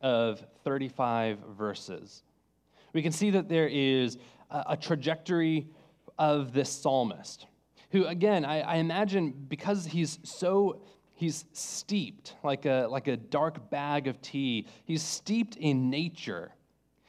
of 0.00 0.44
35 0.64 1.38
verses, 1.56 2.22
we 2.96 3.02
can 3.02 3.12
see 3.12 3.28
that 3.28 3.46
there 3.46 3.68
is 3.68 4.16
a 4.50 4.74
trajectory 4.74 5.66
of 6.18 6.54
this 6.54 6.70
psalmist 6.70 7.46
who, 7.90 8.06
again, 8.06 8.42
I, 8.42 8.60
I, 8.62 8.74
imagine 8.76 9.32
because 9.48 9.84
he's 9.84 10.18
so 10.22 10.80
he's 11.12 11.44
steeped 11.52 12.34
like 12.42 12.64
a 12.64 12.88
like 12.90 13.06
a 13.06 13.18
dark 13.18 13.68
bag 13.68 14.06
of 14.08 14.22
tea. 14.22 14.66
He's 14.86 15.02
steeped 15.02 15.56
in 15.56 15.90
nature. 15.90 16.54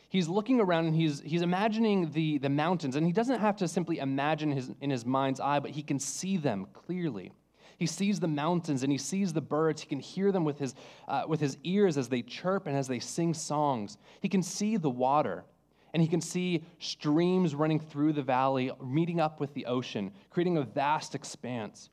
He's 0.10 0.28
looking 0.28 0.60
around 0.60 0.88
and 0.88 0.96
he's 0.96 1.22
he's 1.22 1.42
imagining 1.42 2.12
the 2.12 2.38
the 2.38 2.50
mountains, 2.50 2.98
and 2.98 3.06
he 3.06 3.14
doesn't 3.14 3.40
have 3.40 3.56
to 3.58 3.68
simply 3.70 4.00
imagine 4.00 4.52
his 4.52 4.70
in 4.82 4.90
his 4.90 5.06
mind's 5.06 5.40
eye, 5.40 5.60
but 5.60 5.72
he 5.72 5.84
can 5.84 6.00
see 6.00 6.36
them 6.36 6.68
clearly. 6.74 7.32
He 7.78 7.86
sees 7.86 8.20
the 8.20 8.28
mountains 8.28 8.84
and 8.84 8.92
he 8.92 8.98
sees 8.98 9.32
the 9.32 9.40
birds. 9.40 9.82
He 9.84 9.88
can 9.88 10.00
hear 10.00 10.34
them 10.34 10.44
with 10.44 10.58
his, 10.58 10.74
uh, 11.08 11.24
with 11.28 11.40
his 11.40 11.58
ears 11.64 11.96
as 11.96 12.10
they 12.10 12.24
chirp 12.24 12.66
and 12.66 12.76
as 12.76 12.88
they 12.88 13.00
sing 13.00 13.36
songs. 13.36 13.98
He 14.20 14.28
can 14.28 14.42
see 14.42 14.78
the 14.78 14.90
water 14.90 15.46
and 15.94 16.02
he 16.02 16.08
can 16.08 16.22
see 16.22 16.64
streams 16.80 17.56
running 17.56 17.80
through 17.80 18.14
the 18.14 18.22
valley, 18.22 18.72
meeting 18.84 19.20
up 19.20 19.40
with 19.40 19.54
the 19.54 19.66
ocean, 19.66 20.12
creating 20.30 20.58
a 20.58 20.64
vast 20.64 21.16
expanse. 21.16 21.90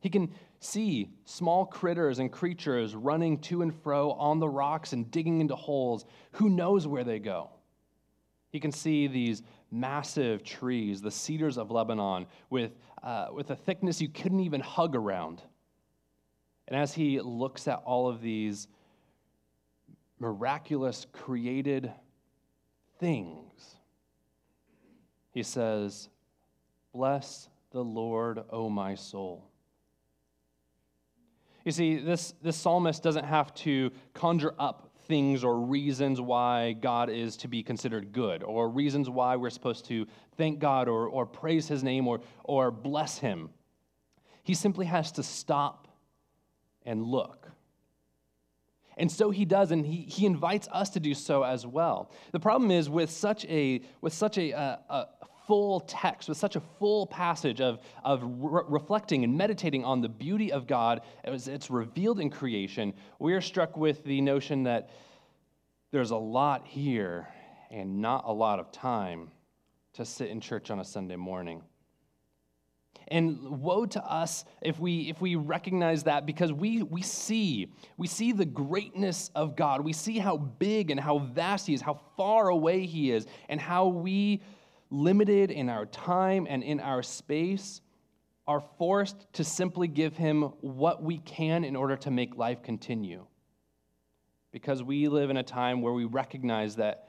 He 0.00 0.10
can 0.10 0.30
see 0.60 1.10
small 1.24 1.66
critters 1.66 2.18
and 2.18 2.30
creatures 2.30 2.94
running 2.94 3.38
to 3.38 3.62
and 3.62 3.74
fro 3.82 4.12
on 4.12 4.38
the 4.38 4.48
rocks 4.48 4.92
and 4.92 5.10
digging 5.10 5.40
into 5.40 5.56
holes. 5.56 6.04
Who 6.32 6.48
knows 6.48 6.86
where 6.86 7.04
they 7.04 7.18
go? 7.18 7.50
He 8.50 8.60
can 8.60 8.72
see 8.72 9.06
these 9.06 9.42
massive 9.70 10.42
trees, 10.44 11.02
the 11.02 11.10
cedars 11.10 11.58
of 11.58 11.70
Lebanon, 11.70 12.26
with, 12.50 12.72
uh, 13.02 13.28
with 13.32 13.50
a 13.50 13.56
thickness 13.56 14.00
you 14.00 14.08
couldn't 14.08 14.40
even 14.40 14.60
hug 14.60 14.94
around. 14.94 15.42
And 16.68 16.78
as 16.78 16.92
he 16.92 17.20
looks 17.20 17.68
at 17.68 17.82
all 17.84 18.08
of 18.08 18.20
these 18.20 18.68
miraculous 20.18 21.06
created 21.12 21.92
things, 22.98 23.76
he 25.32 25.42
says, 25.42 26.08
Bless 26.92 27.48
the 27.72 27.84
Lord, 27.84 28.42
O 28.50 28.70
my 28.70 28.94
soul. 28.94 29.50
You 31.64 31.72
see, 31.72 31.96
this, 31.96 32.32
this 32.42 32.56
psalmist 32.56 33.02
doesn't 33.02 33.24
have 33.24 33.52
to 33.56 33.90
conjure 34.14 34.54
up 34.58 34.92
things 35.06 35.44
or 35.44 35.60
reasons 35.60 36.20
why 36.20 36.72
God 36.72 37.10
is 37.10 37.36
to 37.38 37.48
be 37.48 37.62
considered 37.62 38.12
good, 38.12 38.42
or 38.42 38.68
reasons 38.68 39.10
why 39.10 39.36
we're 39.36 39.50
supposed 39.50 39.84
to 39.86 40.06
thank 40.36 40.58
God 40.58 40.88
or, 40.88 41.08
or 41.08 41.26
praise 41.26 41.68
his 41.68 41.82
name 41.82 42.06
or, 42.08 42.20
or 42.44 42.70
bless 42.70 43.18
him. 43.18 43.50
He 44.42 44.54
simply 44.54 44.86
has 44.86 45.12
to 45.12 45.22
stop 45.22 45.88
and 46.84 47.02
look. 47.02 47.45
And 48.96 49.12
so 49.12 49.30
he 49.30 49.44
does, 49.44 49.72
and 49.72 49.84
he, 49.84 50.02
he 50.02 50.24
invites 50.24 50.68
us 50.72 50.90
to 50.90 51.00
do 51.00 51.12
so 51.12 51.42
as 51.42 51.66
well. 51.66 52.10
The 52.32 52.40
problem 52.40 52.70
is 52.70 52.88
with 52.88 53.10
such 53.10 53.44
a, 53.44 53.82
with 54.00 54.14
such 54.14 54.38
a, 54.38 54.52
a, 54.52 54.80
a 54.88 55.06
full 55.46 55.80
text, 55.80 56.28
with 56.28 56.38
such 56.38 56.56
a 56.56 56.60
full 56.78 57.06
passage 57.06 57.60
of, 57.60 57.78
of 58.02 58.22
re- 58.24 58.62
reflecting 58.68 59.22
and 59.22 59.36
meditating 59.36 59.84
on 59.84 60.00
the 60.00 60.08
beauty 60.08 60.50
of 60.50 60.66
God 60.66 61.02
as 61.24 61.46
it's 61.46 61.70
revealed 61.70 62.20
in 62.20 62.30
creation, 62.30 62.94
we 63.18 63.34
are 63.34 63.40
struck 63.40 63.76
with 63.76 64.02
the 64.04 64.20
notion 64.20 64.64
that 64.64 64.90
there's 65.92 66.10
a 66.10 66.16
lot 66.16 66.66
here 66.66 67.28
and 67.70 68.00
not 68.00 68.24
a 68.26 68.32
lot 68.32 68.58
of 68.58 68.72
time 68.72 69.30
to 69.94 70.04
sit 70.04 70.28
in 70.28 70.40
church 70.40 70.70
on 70.70 70.80
a 70.80 70.84
Sunday 70.84 71.16
morning. 71.16 71.62
And 73.08 73.60
woe 73.62 73.86
to 73.86 74.04
us 74.04 74.44
if 74.60 74.80
we, 74.80 75.08
if 75.08 75.20
we 75.20 75.36
recognize 75.36 76.04
that 76.04 76.26
because 76.26 76.52
we, 76.52 76.82
we 76.82 77.02
see, 77.02 77.72
we 77.96 78.06
see 78.08 78.32
the 78.32 78.44
greatness 78.44 79.30
of 79.34 79.54
God. 79.54 79.82
We 79.82 79.92
see 79.92 80.18
how 80.18 80.36
big 80.36 80.90
and 80.90 80.98
how 80.98 81.18
vast 81.18 81.68
He 81.68 81.74
is, 81.74 81.80
how 81.80 82.00
far 82.16 82.48
away 82.48 82.84
He 82.84 83.12
is, 83.12 83.26
and 83.48 83.60
how 83.60 83.86
we, 83.86 84.42
limited 84.90 85.50
in 85.50 85.68
our 85.68 85.86
time 85.86 86.46
and 86.48 86.62
in 86.62 86.80
our 86.80 87.02
space, 87.02 87.80
are 88.46 88.62
forced 88.78 89.32
to 89.34 89.44
simply 89.44 89.88
give 89.88 90.16
Him 90.16 90.42
what 90.60 91.02
we 91.02 91.18
can 91.18 91.64
in 91.64 91.74
order 91.74 91.96
to 91.96 92.10
make 92.10 92.36
life 92.36 92.62
continue. 92.62 93.26
Because 94.52 94.82
we 94.82 95.08
live 95.08 95.30
in 95.30 95.36
a 95.36 95.42
time 95.42 95.82
where 95.82 95.92
we 95.92 96.04
recognize 96.04 96.76
that 96.76 97.08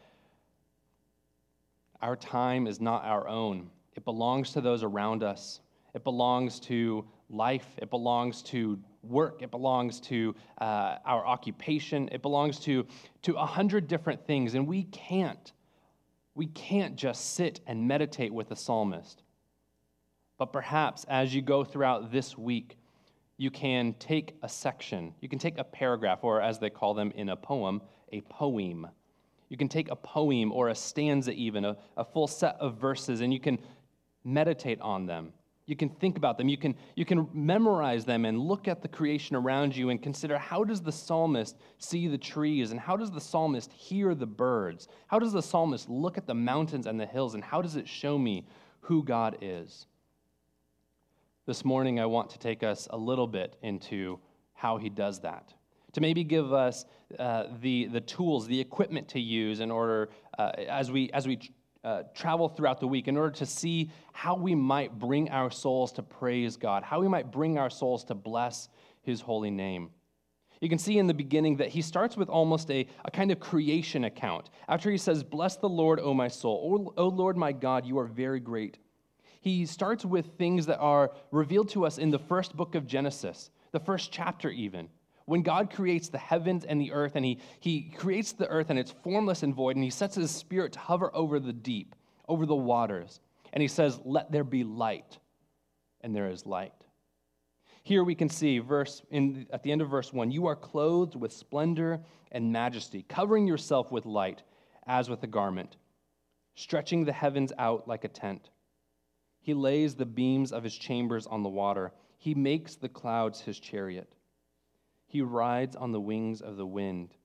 our 2.02 2.16
time 2.16 2.68
is 2.68 2.80
not 2.80 3.06
our 3.06 3.28
own, 3.28 3.70
it 3.96 4.06
belongs 4.06 4.52
to 4.52 4.62
those 4.62 4.84
around 4.84 5.24
us. 5.24 5.62
It 5.94 6.04
belongs 6.04 6.60
to 6.62 7.06
life. 7.30 7.68
It 7.78 7.90
belongs 7.90 8.42
to 8.44 8.80
work. 9.04 9.42
It 9.42 9.52
belongs 9.52 10.00
to 10.02 10.36
uh, 10.60 10.98
our 11.06 11.26
occupation. 11.26 12.10
It 12.12 12.22
belongs 12.22 12.60
to, 12.62 12.86
to 13.24 13.34
a 13.36 13.46
hundred 13.46 13.88
different 13.88 14.26
things. 14.26 14.54
And 14.54 14.68
we 14.68 14.84
can't, 14.84 15.52
we 16.36 16.48
can't 16.48 16.96
just 16.96 17.36
sit 17.36 17.62
and 17.68 17.88
meditate 17.88 18.34
with 18.34 18.50
the 18.50 18.56
psalmist. 18.56 19.24
But 20.38 20.54
perhaps 20.54 21.06
as 21.10 21.34
you 21.34 21.42
go 21.42 21.64
throughout 21.64 22.12
this 22.12 22.38
week, 22.38 22.78
you 23.38 23.52
can 23.52 23.94
take 24.00 24.36
a 24.42 24.50
section, 24.50 25.14
you 25.22 25.30
can 25.30 25.38
take 25.38 25.60
a 25.60 25.64
paragraph, 25.64 26.20
or 26.24 26.42
as 26.42 26.58
they 26.58 26.72
call 26.72 26.96
them 26.96 27.12
in 27.16 27.30
a 27.30 27.36
poem, 27.36 27.82
a 28.12 28.22
poem. 28.22 28.88
You 29.50 29.58
can 29.58 29.70
take 29.70 29.90
a 29.92 29.96
poem 29.96 30.52
or 30.52 30.70
a 30.70 30.76
stanza, 30.76 31.32
even, 31.32 31.64
a, 31.64 31.78
a 31.96 32.04
full 32.04 32.28
set 32.28 32.58
of 32.60 32.78
verses, 32.78 33.22
and 33.22 33.32
you 33.32 33.40
can 33.40 33.60
meditate 34.24 34.82
on 34.82 35.06
them. 35.06 35.34
You 35.68 35.76
can 35.76 35.90
think 35.90 36.18
about 36.18 36.38
them. 36.38 36.48
You 36.48 36.58
can, 36.58 36.76
you 36.96 37.04
can 37.04 37.28
memorize 37.34 38.06
them 38.06 38.24
and 38.24 38.40
look 38.40 38.70
at 38.70 38.82
the 38.82 38.88
creation 38.88 39.36
around 39.36 39.76
you 39.76 39.90
and 39.90 40.02
consider 40.02 40.38
how 40.38 40.64
does 40.64 40.82
the 40.82 40.94
psalmist 40.94 41.58
see 41.78 42.08
the 42.08 42.18
trees 42.18 42.72
and 42.72 42.80
how 42.80 42.96
does 42.96 43.12
the 43.12 43.20
psalmist 43.20 43.72
hear 43.74 44.16
the 44.16 44.26
birds? 44.26 44.88
How 45.08 45.20
does 45.20 45.34
the 45.34 45.42
psalmist 45.42 45.90
look 45.90 46.18
at 46.18 46.26
the 46.26 46.34
mountains 46.34 46.88
and 46.88 46.98
the 46.98 47.06
hills 47.06 47.36
and 47.36 47.44
how 47.44 47.62
does 47.62 47.76
it 47.76 47.86
show 47.86 48.18
me 48.18 48.48
who 48.80 49.04
God 49.04 49.38
is? 49.42 49.88
This 51.46 51.66
morning, 51.66 52.00
I 52.00 52.06
want 52.06 52.30
to 52.30 52.40
take 52.40 52.64
us 52.64 52.88
a 52.92 52.98
little 52.98 53.28
bit 53.28 53.58
into 53.62 54.20
how 54.54 54.78
he 54.78 54.90
does 54.90 55.20
that. 55.22 55.54
To 55.94 56.02
maybe 56.02 56.24
give 56.24 56.54
us 56.54 56.86
uh, 57.20 57.46
the, 57.62 57.88
the 57.88 58.02
tools, 58.02 58.48
the 58.48 58.60
equipment 58.60 59.10
to 59.10 59.20
use 59.20 59.60
in 59.60 59.72
order, 59.72 60.10
uh, 60.38 60.52
as, 60.70 60.92
we, 60.92 61.10
as 61.12 61.28
we 61.28 61.40
uh, 61.84 62.04
travel 62.14 62.50
throughout 62.50 62.80
the 62.80 62.88
week 62.88 63.08
in 63.08 63.18
order 63.18 63.36
to 63.38 63.46
see 63.46 63.92
how 64.14 64.36
we 64.36 64.56
might 64.56 64.98
bring 64.98 65.30
our 65.30 65.52
souls 65.52 65.92
to 65.94 66.04
praise 66.04 66.58
God, 66.58 66.84
how 66.84 67.00
we 67.00 67.08
might 67.08 67.32
bring 67.32 67.58
our 67.58 67.70
souls 67.70 68.04
to 68.06 68.16
bless 68.16 68.70
His 69.02 69.22
holy 69.22 69.52
name. 69.52 69.92
You 70.62 70.70
can 70.70 70.80
see 70.80 70.98
in 70.98 71.08
the 71.08 71.14
beginning 71.14 71.58
that 71.58 71.70
he 71.70 71.82
starts 71.82 72.18
with 72.18 72.30
almost 72.30 72.72
a, 72.72 72.88
a 73.06 73.12
kind 73.12 73.32
of 73.32 73.40
creation 73.40 74.06
account. 74.06 74.50
After 74.68 74.90
he 74.90 74.98
says, 74.98 75.24
Bless 75.24 75.56
the 75.56 75.70
Lord, 75.70 76.00
O 76.00 76.14
my 76.14 76.28
soul. 76.28 76.94
O, 76.98 77.04
o 77.04 77.08
Lord 77.08 77.38
my 77.38 77.52
God, 77.52 77.86
you 77.86 78.00
are 78.00 78.08
very 78.08 78.40
great. 78.40 78.80
He 79.40 79.66
starts 79.66 80.04
with 80.04 80.38
things 80.38 80.66
that 80.66 80.80
are 80.80 81.12
revealed 81.32 81.70
to 81.70 81.86
us 81.86 82.00
in 82.00 82.10
the 82.10 82.20
first 82.20 82.56
book 82.56 82.74
of 82.74 82.88
Genesis, 82.88 83.52
the 83.72 83.80
first 83.80 84.12
chapter, 84.12 84.50
even 84.50 84.90
When 85.28 85.42
God 85.42 85.70
creates 85.70 86.08
the 86.08 86.18
heavens 86.18 86.64
and 86.64 86.80
the 86.80 86.94
earth, 86.94 87.18
and 87.18 87.26
he, 87.26 87.40
he 87.60 87.92
creates 87.98 88.32
the 88.32 88.48
earth 88.48 88.70
and 88.70 88.80
it's 88.80 88.96
formless 89.04 89.44
and 89.44 89.54
void, 89.54 89.76
and 89.76 89.84
He 89.84 89.90
sets 89.90 90.16
His 90.16 90.32
Spirit 90.32 90.72
to 90.72 90.80
hover 90.80 91.14
over 91.14 91.38
the 91.38 91.52
deep, 91.52 91.96
over 92.30 92.46
the 92.46 92.56
waters, 92.56 93.20
and 93.52 93.62
He 93.62 93.68
says, 93.68 94.00
Let 94.06 94.32
there 94.32 94.46
be 94.46 94.64
light, 94.64 95.18
and 96.00 96.16
there 96.16 96.30
is 96.30 96.46
light. 96.46 96.72
Here 97.84 98.06
we 98.06 98.16
can 98.16 98.30
see 98.30 98.60
verse 98.60 99.02
in, 99.12 99.48
at 99.52 99.64
the 99.64 99.72
end 99.74 99.82
of 99.82 99.90
verse 99.90 100.14
1 100.14 100.32
you 100.32 100.46
are 100.46 100.56
clothed 100.56 101.16
with 101.16 101.34
splendor 101.34 102.00
and 102.32 102.54
majesty, 102.54 103.04
covering 103.04 103.48
yourself 103.48 103.92
with 103.92 104.06
light 104.06 104.44
as 104.86 105.10
with 105.10 105.22
a 105.24 105.28
garment, 105.28 105.76
stretching 106.56 107.04
the 107.04 107.12
heavens 107.12 107.52
out 107.58 107.86
like 107.86 108.06
a 108.06 108.10
tent. 108.10 108.50
He 109.42 109.54
lays 109.54 109.96
the 109.96 110.06
beams 110.06 110.54
of 110.54 110.64
his 110.64 110.78
chambers 110.78 111.28
on 111.28 111.44
the 111.44 111.50
water, 111.50 111.92
he 112.18 112.34
makes 112.34 112.76
the 112.76 112.88
clouds 112.88 113.42
his 113.42 113.60
chariot. 113.60 114.14
He 115.08 115.22
rides 115.22 115.76
on 115.76 115.92
the 115.92 116.02
wings 116.02 116.42
of 116.42 116.58
the 116.58 116.66
wind. 116.66 117.16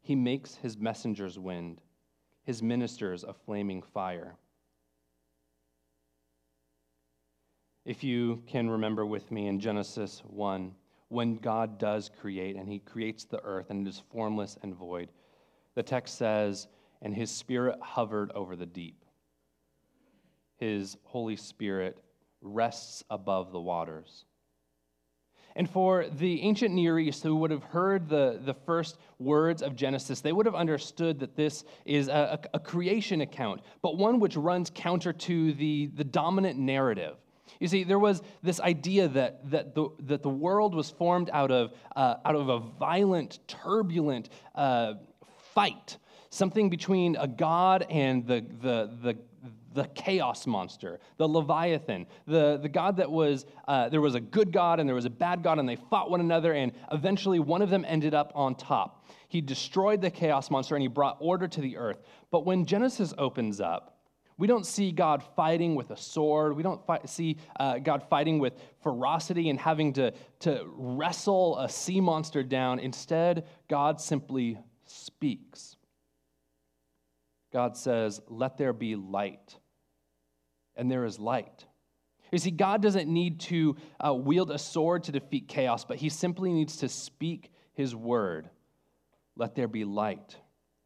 He 0.00 0.14
makes 0.14 0.56
his 0.56 0.78
messengers 0.78 1.38
wind, 1.38 1.80
his 2.42 2.62
ministers 2.62 3.24
a 3.24 3.34
flaming 3.34 3.82
fire. 3.82 4.36
If 7.84 8.02
you 8.02 8.42
can 8.46 8.68
remember 8.68 9.06
with 9.06 9.30
me 9.30 9.46
in 9.46 9.60
Genesis 9.60 10.22
1, 10.26 10.74
when 11.08 11.36
God 11.36 11.78
does 11.78 12.10
create 12.20 12.56
and 12.56 12.68
he 12.68 12.80
creates 12.80 13.24
the 13.24 13.40
earth 13.44 13.70
and 13.70 13.86
it 13.86 13.90
is 13.90 14.02
formless 14.10 14.58
and 14.62 14.74
void, 14.74 15.10
the 15.74 15.82
text 15.82 16.16
says, 16.16 16.66
and 17.02 17.14
his 17.14 17.30
spirit 17.30 17.78
hovered 17.80 18.32
over 18.32 18.56
the 18.56 18.66
deep. 18.66 19.04
His 20.56 20.96
Holy 21.04 21.36
Spirit 21.36 21.98
rests 22.40 23.04
above 23.10 23.52
the 23.52 23.60
waters. 23.60 24.24
And 25.56 25.68
for 25.68 26.04
the 26.06 26.42
ancient 26.42 26.74
Near 26.74 26.98
East 26.98 27.22
who 27.22 27.34
would 27.36 27.50
have 27.50 27.64
heard 27.64 28.10
the, 28.10 28.38
the 28.44 28.52
first 28.52 28.98
words 29.18 29.62
of 29.62 29.74
Genesis, 29.74 30.20
they 30.20 30.32
would 30.32 30.44
have 30.44 30.54
understood 30.54 31.18
that 31.20 31.34
this 31.34 31.64
is 31.86 32.08
a, 32.08 32.38
a, 32.52 32.60
creation 32.60 33.22
account, 33.22 33.62
but 33.80 33.96
one 33.96 34.20
which 34.20 34.36
runs 34.36 34.70
counter 34.74 35.14
to 35.14 35.54
the, 35.54 35.86
the 35.94 36.04
dominant 36.04 36.58
narrative. 36.58 37.16
You 37.58 37.68
see, 37.68 37.84
there 37.84 37.98
was 37.98 38.20
this 38.42 38.60
idea 38.60 39.08
that, 39.08 39.50
that, 39.50 39.74
the, 39.74 39.88
that 40.00 40.22
the 40.22 40.28
world 40.28 40.74
was 40.74 40.90
formed 40.90 41.30
out 41.32 41.50
of, 41.50 41.72
uh, 41.94 42.16
out 42.26 42.34
of 42.34 42.50
a 42.50 42.58
violent, 42.58 43.38
turbulent 43.48 44.28
uh, 44.54 44.94
fight, 45.54 45.96
something 46.28 46.68
between 46.68 47.16
a 47.16 47.26
god 47.26 47.86
and 47.88 48.26
the, 48.26 48.44
the, 48.60 48.90
the, 49.02 49.16
the 49.76 49.84
chaos 49.94 50.46
monster, 50.46 50.98
the 51.18 51.28
Leviathan, 51.28 52.06
the, 52.26 52.56
the 52.56 52.68
God 52.68 52.96
that 52.96 53.10
was, 53.10 53.44
uh, 53.68 53.88
there 53.90 54.00
was 54.00 54.16
a 54.16 54.20
good 54.20 54.50
God 54.50 54.80
and 54.80 54.88
there 54.88 54.96
was 54.96 55.04
a 55.04 55.10
bad 55.10 55.42
God, 55.42 55.58
and 55.58 55.68
they 55.68 55.76
fought 55.76 56.10
one 56.10 56.20
another, 56.20 56.54
and 56.54 56.72
eventually 56.90 57.38
one 57.38 57.62
of 57.62 57.70
them 57.70 57.84
ended 57.86 58.14
up 58.14 58.32
on 58.34 58.54
top. 58.54 59.06
He 59.28 59.40
destroyed 59.40 60.00
the 60.00 60.10
chaos 60.10 60.50
monster 60.50 60.74
and 60.74 60.82
he 60.82 60.88
brought 60.88 61.18
order 61.20 61.46
to 61.46 61.60
the 61.60 61.76
earth. 61.76 62.02
But 62.30 62.46
when 62.46 62.64
Genesis 62.64 63.12
opens 63.18 63.60
up, 63.60 63.98
we 64.38 64.46
don't 64.46 64.66
see 64.66 64.92
God 64.92 65.22
fighting 65.34 65.74
with 65.74 65.90
a 65.90 65.96
sword. 65.96 66.56
We 66.56 66.62
don't 66.62 66.80
see 67.08 67.38
uh, 67.58 67.78
God 67.78 68.02
fighting 68.08 68.38
with 68.38 68.54
ferocity 68.82 69.50
and 69.50 69.58
having 69.58 69.92
to, 69.94 70.12
to 70.40 70.64
wrestle 70.74 71.58
a 71.58 71.68
sea 71.68 72.00
monster 72.00 72.42
down. 72.42 72.78
Instead, 72.78 73.46
God 73.68 74.00
simply 74.00 74.58
speaks. 74.84 75.76
God 77.52 77.76
says, 77.76 78.20
Let 78.28 78.58
there 78.58 78.74
be 78.74 78.96
light 78.96 79.56
and 80.76 80.90
there 80.90 81.04
is 81.04 81.18
light. 81.18 81.64
You 82.32 82.38
see, 82.38 82.50
God 82.50 82.82
doesn't 82.82 83.08
need 83.08 83.40
to 83.40 83.76
uh, 84.04 84.12
wield 84.12 84.50
a 84.50 84.58
sword 84.58 85.04
to 85.04 85.12
defeat 85.12 85.48
chaos, 85.48 85.84
but 85.84 85.96
he 85.96 86.08
simply 86.08 86.52
needs 86.52 86.78
to 86.78 86.88
speak 86.88 87.52
his 87.74 87.94
word. 87.94 88.50
Let 89.36 89.54
there 89.54 89.68
be 89.68 89.84
light. 89.84 90.36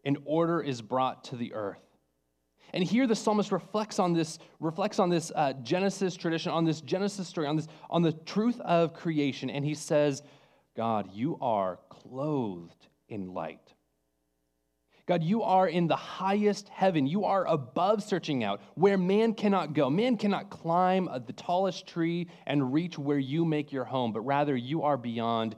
And 0.04 0.18
order 0.25 0.61
is 0.61 0.82
brought 0.82 1.25
to 1.25 1.37
the 1.37 1.54
earth. 1.54 1.82
And 2.73 2.85
here 2.85 3.06
the 3.06 3.16
psalmist 3.16 3.52
reflects 3.52 3.99
on 3.99 4.12
this, 4.12 4.38
reflects 4.61 4.99
on 4.99 5.09
this 5.09 5.32
uh, 5.35 5.54
Genesis 5.62 6.14
tradition, 6.14 6.52
on 6.52 6.64
this 6.64 6.80
Genesis 6.80 7.26
story, 7.26 7.47
on, 7.47 7.56
this, 7.56 7.66
on 7.88 8.02
the 8.02 8.12
truth 8.12 8.61
of 8.61 8.94
creation. 8.94 9.50
And 9.50 9.64
he 9.64 9.75
says, 9.75 10.23
God, 10.76 11.11
you 11.12 11.37
are 11.40 11.80
clothed 11.88 12.87
in 13.09 13.35
light. 13.35 13.74
God, 15.11 15.25
you 15.25 15.42
are 15.42 15.66
in 15.66 15.88
the 15.88 15.96
highest 15.96 16.68
heaven. 16.68 17.05
You 17.05 17.25
are 17.25 17.44
above 17.44 18.05
searching 18.05 18.44
out 18.44 18.61
where 18.77 18.96
man 18.96 19.35
cannot 19.35 19.73
go. 19.73 19.90
Man 19.90 20.16
cannot 20.16 20.51
climb 20.51 21.09
uh, 21.09 21.18
the 21.18 21.33
tallest 21.33 21.88
tree 21.88 22.29
and 22.46 22.73
reach 22.73 22.96
where 22.96 23.18
you 23.18 23.44
make 23.44 23.73
your 23.73 23.83
home, 23.83 24.12
but 24.12 24.20
rather 24.20 24.57
you 24.57 24.85
are 24.85 24.96
beyond 24.96 25.57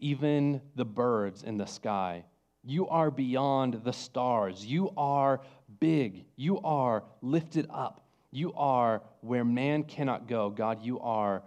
even 0.00 0.62
the 0.76 0.86
birds 0.86 1.42
in 1.42 1.58
the 1.58 1.66
sky. 1.66 2.24
You 2.64 2.88
are 2.88 3.10
beyond 3.10 3.84
the 3.84 3.92
stars. 3.92 4.64
You 4.64 4.90
are 4.96 5.42
big. 5.78 6.24
You 6.36 6.60
are 6.62 7.04
lifted 7.20 7.66
up. 7.68 8.06
You 8.30 8.54
are 8.54 9.02
where 9.20 9.44
man 9.44 9.82
cannot 9.82 10.26
go. 10.26 10.48
God, 10.48 10.82
you 10.82 11.00
are 11.00 11.42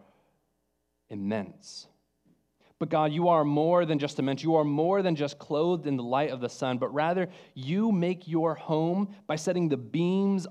immense. 1.10 1.88
But 2.80 2.90
God, 2.90 3.12
you 3.12 3.28
are 3.28 3.44
more 3.44 3.86
than 3.86 4.00
just 4.00 4.20
immense. 4.20 4.42
You 4.42 4.56
are 4.56 4.64
more 4.64 5.02
than 5.02 5.16
just 5.16 5.38
clothed 5.38 5.86
in 5.86 5.98
the 5.98 6.04
light 6.04 6.32
of 6.32 6.40
the 6.40 6.48
sun, 6.48 6.78
but 6.78 6.94
rather 6.94 7.28
you 7.54 7.92
make 7.92 8.28
your 8.28 8.56
home 8.56 9.14
by 9.28 9.36
setting 9.36 9.68
the 9.68 9.78
beams 9.78 10.48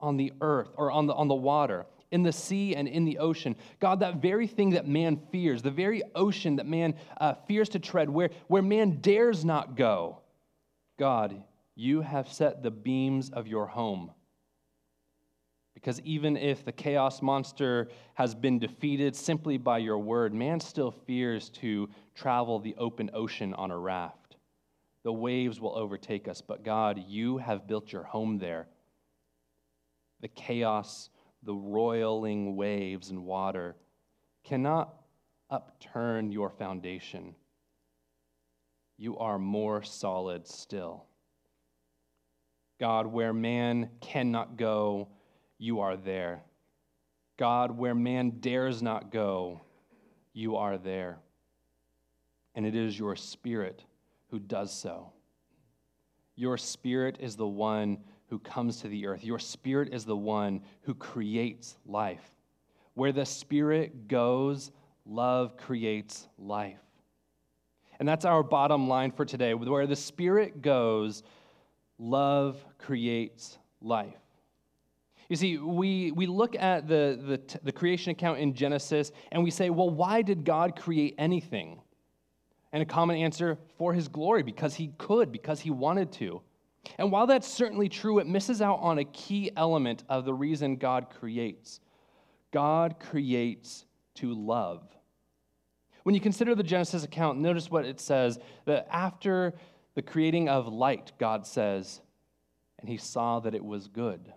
on 0.00 0.16
the 0.16 0.32
earth 0.40 0.70
or 0.76 0.90
on 0.90 1.06
the, 1.06 1.14
on 1.14 1.28
the 1.28 1.34
water, 1.34 1.86
in 2.10 2.24
the 2.24 2.32
sea 2.32 2.74
and 2.74 2.88
in 2.88 3.04
the 3.04 3.18
ocean. 3.18 3.54
God, 3.78 4.00
that 4.00 4.16
very 4.16 4.48
thing 4.48 4.70
that 4.70 4.88
man 4.88 5.20
fears, 5.30 5.62
the 5.62 5.70
very 5.70 6.02
ocean 6.16 6.56
that 6.56 6.66
man 6.66 6.94
uh, 7.20 7.34
fears 7.46 7.68
to 7.70 7.78
tread, 7.78 8.10
where, 8.10 8.30
where 8.48 8.62
man 8.62 8.98
dares 9.00 9.44
not 9.44 9.76
go, 9.76 10.20
God, 10.98 11.40
you 11.76 12.00
have 12.00 12.28
set 12.28 12.64
the 12.64 12.70
beams 12.72 13.30
of 13.30 13.46
your 13.46 13.66
home 13.66 14.10
because 15.78 16.00
even 16.00 16.36
if 16.36 16.64
the 16.64 16.72
chaos 16.72 17.22
monster 17.22 17.86
has 18.14 18.34
been 18.34 18.58
defeated 18.58 19.14
simply 19.14 19.56
by 19.56 19.78
your 19.78 20.00
word, 20.00 20.34
man 20.34 20.58
still 20.58 20.90
fears 20.90 21.50
to 21.50 21.88
travel 22.16 22.58
the 22.58 22.74
open 22.78 23.08
ocean 23.14 23.54
on 23.54 23.70
a 23.70 23.78
raft. 23.78 24.34
The 25.04 25.12
waves 25.12 25.60
will 25.60 25.78
overtake 25.78 26.26
us, 26.26 26.40
but 26.40 26.64
God, 26.64 27.04
you 27.06 27.38
have 27.38 27.68
built 27.68 27.92
your 27.92 28.02
home 28.02 28.38
there. 28.38 28.66
The 30.20 30.26
chaos, 30.26 31.10
the 31.44 31.54
roiling 31.54 32.56
waves 32.56 33.10
and 33.10 33.24
water 33.24 33.76
cannot 34.42 34.92
upturn 35.48 36.32
your 36.32 36.50
foundation. 36.50 37.36
You 38.96 39.16
are 39.18 39.38
more 39.38 39.84
solid 39.84 40.48
still. 40.48 41.04
God, 42.80 43.06
where 43.06 43.32
man 43.32 43.90
cannot 44.00 44.56
go, 44.56 45.06
you 45.58 45.80
are 45.80 45.96
there. 45.96 46.42
God, 47.36 47.76
where 47.76 47.94
man 47.94 48.38
dares 48.40 48.82
not 48.82 49.12
go, 49.12 49.60
you 50.32 50.56
are 50.56 50.78
there. 50.78 51.18
And 52.54 52.66
it 52.66 52.74
is 52.74 52.98
your 52.98 53.16
spirit 53.16 53.84
who 54.30 54.38
does 54.38 54.72
so. 54.72 55.12
Your 56.34 56.56
spirit 56.56 57.18
is 57.20 57.36
the 57.36 57.46
one 57.46 57.98
who 58.28 58.38
comes 58.38 58.80
to 58.80 58.88
the 58.88 59.06
earth. 59.06 59.24
Your 59.24 59.38
spirit 59.38 59.92
is 59.92 60.04
the 60.04 60.16
one 60.16 60.62
who 60.82 60.94
creates 60.94 61.76
life. 61.86 62.22
Where 62.94 63.12
the 63.12 63.26
spirit 63.26 64.08
goes, 64.08 64.70
love 65.06 65.56
creates 65.56 66.28
life. 66.38 66.80
And 67.98 68.08
that's 68.08 68.24
our 68.24 68.42
bottom 68.42 68.88
line 68.88 69.10
for 69.10 69.24
today. 69.24 69.54
Where 69.54 69.86
the 69.86 69.96
spirit 69.96 70.62
goes, 70.62 71.22
love 71.98 72.64
creates 72.78 73.58
life. 73.80 74.14
You 75.28 75.36
see, 75.36 75.58
we, 75.58 76.10
we 76.12 76.26
look 76.26 76.56
at 76.56 76.88
the, 76.88 77.18
the, 77.50 77.60
the 77.62 77.72
creation 77.72 78.12
account 78.12 78.38
in 78.38 78.54
Genesis 78.54 79.12
and 79.30 79.44
we 79.44 79.50
say, 79.50 79.68
well, 79.68 79.90
why 79.90 80.22
did 80.22 80.44
God 80.44 80.74
create 80.74 81.14
anything? 81.18 81.80
And 82.72 82.82
a 82.82 82.86
common 82.86 83.16
answer 83.16 83.58
for 83.76 83.94
his 83.94 84.08
glory, 84.08 84.42
because 84.42 84.74
he 84.74 84.92
could, 84.98 85.32
because 85.32 85.60
he 85.60 85.70
wanted 85.70 86.12
to. 86.12 86.42
And 86.98 87.10
while 87.10 87.26
that's 87.26 87.48
certainly 87.48 87.88
true, 87.88 88.18
it 88.18 88.26
misses 88.26 88.62
out 88.62 88.78
on 88.80 88.98
a 88.98 89.04
key 89.04 89.50
element 89.56 90.04
of 90.08 90.24
the 90.24 90.34
reason 90.34 90.76
God 90.76 91.08
creates. 91.10 91.80
God 92.52 92.96
creates 93.00 93.84
to 94.16 94.32
love. 94.32 94.82
When 96.02 96.14
you 96.14 96.20
consider 96.20 96.54
the 96.54 96.62
Genesis 96.62 97.04
account, 97.04 97.38
notice 97.38 97.70
what 97.70 97.84
it 97.84 98.00
says 98.00 98.38
that 98.64 98.86
after 98.90 99.54
the 99.94 100.02
creating 100.02 100.48
of 100.48 100.68
light, 100.68 101.12
God 101.18 101.46
says, 101.46 102.00
and 102.80 102.88
he 102.88 102.96
saw 102.96 103.40
that 103.40 103.54
it 103.54 103.64
was 103.64 103.88
good. 103.88 104.32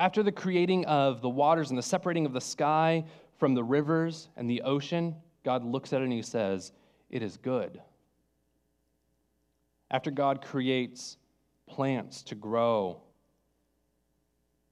After 0.00 0.22
the 0.22 0.32
creating 0.32 0.86
of 0.86 1.20
the 1.20 1.28
waters 1.28 1.68
and 1.68 1.78
the 1.78 1.82
separating 1.82 2.24
of 2.24 2.32
the 2.32 2.40
sky 2.40 3.04
from 3.36 3.54
the 3.54 3.62
rivers 3.62 4.30
and 4.34 4.48
the 4.48 4.62
ocean, 4.62 5.14
God 5.44 5.62
looks 5.62 5.92
at 5.92 6.00
it 6.00 6.04
and 6.04 6.12
he 6.12 6.22
says, 6.22 6.72
It 7.10 7.22
is 7.22 7.36
good. 7.36 7.82
After 9.90 10.10
God 10.10 10.40
creates 10.40 11.18
plants 11.66 12.22
to 12.24 12.34
grow, 12.34 13.02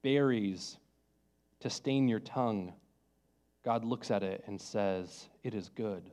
berries 0.03 0.79
to 1.61 1.69
stain 1.69 2.09
your 2.09 2.21
tongue, 2.21 2.73
God 3.63 3.85
looks 3.85 4.11
at 4.11 4.23
it 4.23 4.43
and 4.47 4.59
says, 4.59 5.29
It 5.45 5.55
is 5.55 5.69
good. 5.69 6.11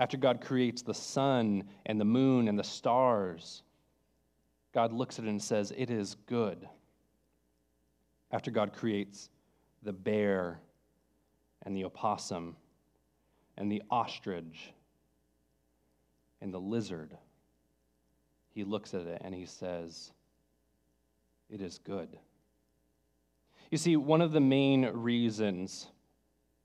After 0.00 0.16
God 0.16 0.40
creates 0.40 0.82
the 0.82 0.94
sun 0.94 1.62
and 1.86 2.00
the 2.00 2.04
moon 2.04 2.48
and 2.48 2.58
the 2.58 2.64
stars, 2.64 3.62
God 4.72 4.92
looks 4.92 5.20
at 5.20 5.26
it 5.26 5.28
and 5.28 5.40
says, 5.40 5.72
It 5.76 5.90
is 5.90 6.16
good. 6.26 6.68
After 8.34 8.50
God 8.50 8.72
creates 8.72 9.30
the 9.84 9.92
bear 9.92 10.58
and 11.62 11.76
the 11.76 11.84
opossum 11.84 12.56
and 13.56 13.70
the 13.70 13.80
ostrich 13.92 14.72
and 16.40 16.52
the 16.52 16.58
lizard, 16.58 17.16
he 18.50 18.64
looks 18.64 18.92
at 18.92 19.02
it 19.02 19.22
and 19.24 19.32
he 19.32 19.46
says, 19.46 20.10
It 21.48 21.60
is 21.60 21.78
good. 21.78 22.08
You 23.70 23.78
see, 23.78 23.96
one 23.96 24.20
of 24.20 24.32
the 24.32 24.40
main 24.40 24.84
reasons 24.86 25.86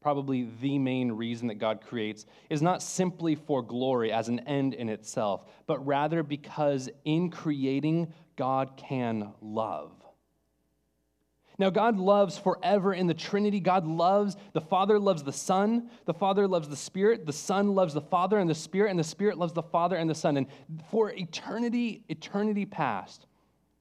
probably 0.02 0.48
the 0.62 0.80
main 0.80 1.12
reason 1.12 1.50
that 1.50 1.56
God 1.56 1.82
creates, 1.82 2.26
is 2.50 2.62
not 2.62 2.82
simply 2.82 3.36
for 3.36 3.62
glory 3.62 4.12
as 4.12 4.30
an 4.30 4.40
end 4.48 4.74
in 4.74 4.88
itself, 4.88 5.46
but 5.68 5.86
rather 5.86 6.24
because 6.24 6.90
in 7.04 7.30
creating, 7.30 8.14
God 8.38 8.78
can 8.78 9.34
love. 9.42 9.92
Now, 11.60 11.70
God 11.70 11.98
loves 11.98 12.38
forever 12.38 12.94
in 12.94 13.06
the 13.06 13.14
Trinity. 13.14 13.60
God 13.60 13.86
loves, 13.86 14.36
the 14.54 14.62
Father 14.62 14.98
loves 14.98 15.22
the 15.24 15.34
Son, 15.34 15.90
the 16.06 16.14
Father 16.14 16.48
loves 16.48 16.70
the 16.70 16.76
Spirit, 16.76 17.26
the 17.26 17.34
Son 17.34 17.76
loves 17.76 17.94
the 17.94 18.02
Father 18.02 18.40
and 18.40 18.50
the 18.50 18.56
Spirit, 18.56 18.90
and 18.90 19.00
the 19.00 19.04
Spirit 19.04 19.38
loves 19.38 19.54
the 19.54 19.62
Father 19.62 19.98
and 19.98 20.10
the 20.10 20.16
Son. 20.16 20.38
And 20.38 20.48
for 20.90 21.12
eternity, 21.12 22.04
eternity 22.10 22.66
past, 22.66 23.28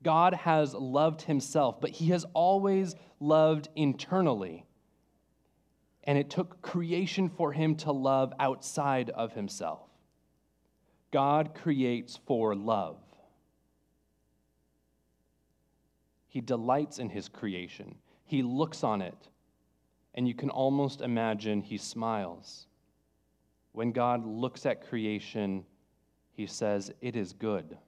God 0.03 0.35
has 0.35 0.75
loved 0.75 1.23
Himself, 1.23 1.81
but 1.81 1.91
He 1.91 2.09
has 2.09 2.27
always 2.35 2.95
loved 3.21 3.69
internally 3.77 4.67
and 6.09 6.17
it 6.17 6.31
took 6.31 6.63
creation 6.63 7.29
for 7.29 7.53
him 7.53 7.75
to 7.77 7.93
love 7.93 8.33
outside 8.41 9.11
of 9.11 9.35
himself. 9.35 9.81
God 11.11 11.55
creates 11.55 12.19
for 12.27 12.55
love. 12.55 12.97
He 16.29 16.41
delights 16.41 16.99
in 16.99 17.09
his 17.09 17.29
creation. 17.29 17.97
He 18.25 18.43
looks 18.43 18.85
on 18.85 19.03
it, 19.03 19.29
and 20.15 20.29
you 20.29 20.35
can 20.35 20.51
almost 20.51 21.01
imagine 21.01 21.63
he 21.63 21.79
smiles. 21.79 22.67
When 23.73 23.93
God 23.93 24.27
looks 24.27 24.67
at 24.67 24.87
creation, 24.89 25.65
he 26.33 26.47
says, 26.47 26.93
It 27.01 27.17
is 27.17 27.33
good. 27.33 27.79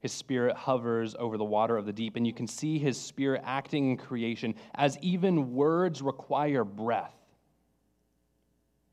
His 0.00 0.12
spirit 0.12 0.54
hovers 0.54 1.16
over 1.18 1.38
the 1.38 1.44
water 1.44 1.76
of 1.76 1.86
the 1.86 1.92
deep, 1.92 2.16
and 2.16 2.26
you 2.26 2.32
can 2.34 2.46
see 2.46 2.78
his 2.78 3.00
spirit 3.00 3.42
acting 3.44 3.90
in 3.90 3.96
creation 3.96 4.54
as 4.74 4.98
even 5.00 5.54
words 5.54 6.02
require 6.02 6.62
breath. 6.62 7.14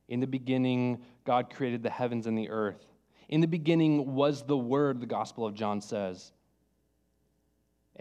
In 0.08 0.22
the 0.22 0.28
beginning, 0.28 1.02
God 1.26 1.54
created 1.54 1.84
the 1.84 1.90
heavens 1.90 2.28
and 2.28 2.38
the 2.38 2.50
earth. 2.50 2.86
In 3.28 3.42
the 3.42 3.48
beginning 3.48 4.16
was 4.16 4.44
the 4.44 4.58
Word, 4.58 5.00
the 5.00 5.06
Gospel 5.06 5.46
of 5.46 5.54
John 5.54 5.82
says. 5.82 6.32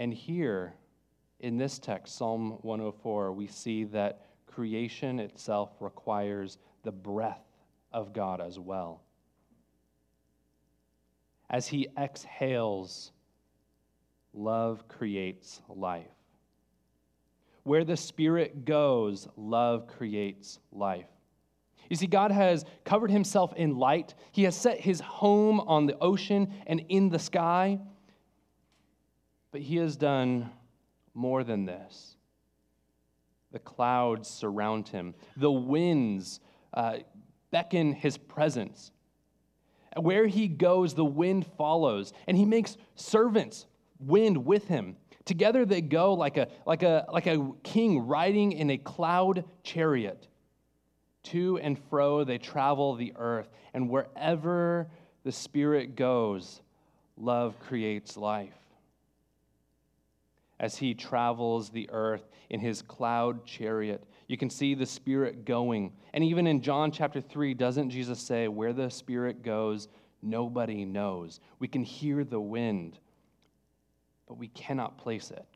And 0.00 0.14
here, 0.14 0.72
in 1.40 1.58
this 1.58 1.78
text, 1.78 2.16
Psalm 2.16 2.52
104, 2.62 3.32
we 3.32 3.46
see 3.46 3.84
that 3.84 4.22
creation 4.46 5.20
itself 5.20 5.70
requires 5.78 6.56
the 6.84 6.90
breath 6.90 7.44
of 7.92 8.14
God 8.14 8.40
as 8.40 8.58
well 8.58 9.02
as 11.50 11.66
he 11.66 11.88
exhales, 11.98 13.12
love 14.32 14.86
creates 14.88 15.60
life. 15.68 16.06
Where 17.64 17.84
the 17.84 17.96
Spirit 17.96 18.64
goes, 18.64 19.28
love 19.36 19.86
creates 19.86 20.60
life. 20.72 21.08
You 21.90 21.96
see, 21.96 22.06
God 22.06 22.30
has 22.30 22.64
covered 22.84 23.10
himself 23.10 23.52
in 23.54 23.76
light. 23.76 24.14
He 24.30 24.44
has 24.44 24.56
set 24.56 24.80
his 24.80 25.00
home 25.00 25.60
on 25.60 25.86
the 25.86 25.98
ocean 25.98 26.54
and 26.66 26.84
in 26.88 27.10
the 27.10 27.18
sky. 27.18 27.80
But 29.52 29.62
he 29.62 29.76
has 29.76 29.96
done 29.96 30.50
more 31.14 31.44
than 31.44 31.64
this. 31.64 32.16
The 33.52 33.58
clouds 33.58 34.28
surround 34.28 34.88
him, 34.88 35.14
the 35.36 35.50
winds 35.50 36.40
uh, 36.72 36.98
beckon 37.50 37.92
his 37.92 38.16
presence. 38.16 38.92
Where 39.96 40.28
he 40.28 40.46
goes, 40.46 40.94
the 40.94 41.04
wind 41.04 41.46
follows, 41.58 42.12
and 42.28 42.36
he 42.36 42.44
makes 42.44 42.76
servants 42.94 43.66
wind 43.98 44.46
with 44.46 44.68
him. 44.68 44.96
Together 45.24 45.66
they 45.66 45.80
go 45.80 46.14
like 46.14 46.36
a, 46.36 46.46
like 46.64 46.84
a, 46.84 47.06
like 47.12 47.26
a 47.26 47.52
king 47.64 48.06
riding 48.06 48.52
in 48.52 48.70
a 48.70 48.78
cloud 48.78 49.44
chariot. 49.64 50.28
To 51.24 51.58
and 51.58 51.78
fro 51.90 52.24
they 52.24 52.38
travel 52.38 52.94
the 52.94 53.12
earth, 53.16 53.50
and 53.74 53.90
wherever 53.90 54.88
the 55.24 55.32
Spirit 55.32 55.96
goes, 55.96 56.62
love 57.16 57.58
creates 57.60 58.16
life. 58.16 58.60
As 60.61 60.77
he 60.77 60.92
travels 60.92 61.70
the 61.70 61.88
earth 61.90 62.29
in 62.51 62.61
his 62.61 62.83
cloud 62.83 63.46
chariot, 63.46 64.05
you 64.29 64.37
can 64.37 64.51
see 64.51 64.75
the 64.75 64.85
Spirit 64.85 65.46
going. 65.46 65.94
And 66.12 66.23
even 66.23 66.46
in 66.46 66.61
John 66.61 66.92
chapter 66.92 67.23
3, 67.23 67.55
doesn't 67.55 67.88
Jesus 67.88 68.20
say, 68.20 68.46
Where 68.46 68.75
the 68.75 68.90
Spirit 68.90 69.42
goes, 69.42 69.88
nobody 70.20 70.85
knows? 70.85 71.40
We 71.59 71.66
can 71.66 71.83
hear 71.83 72.25
the 72.25 72.38
wind, 72.38 72.99
but 74.29 74.37
we 74.37 74.49
cannot 74.49 74.99
place 74.99 75.31
it. 75.31 75.46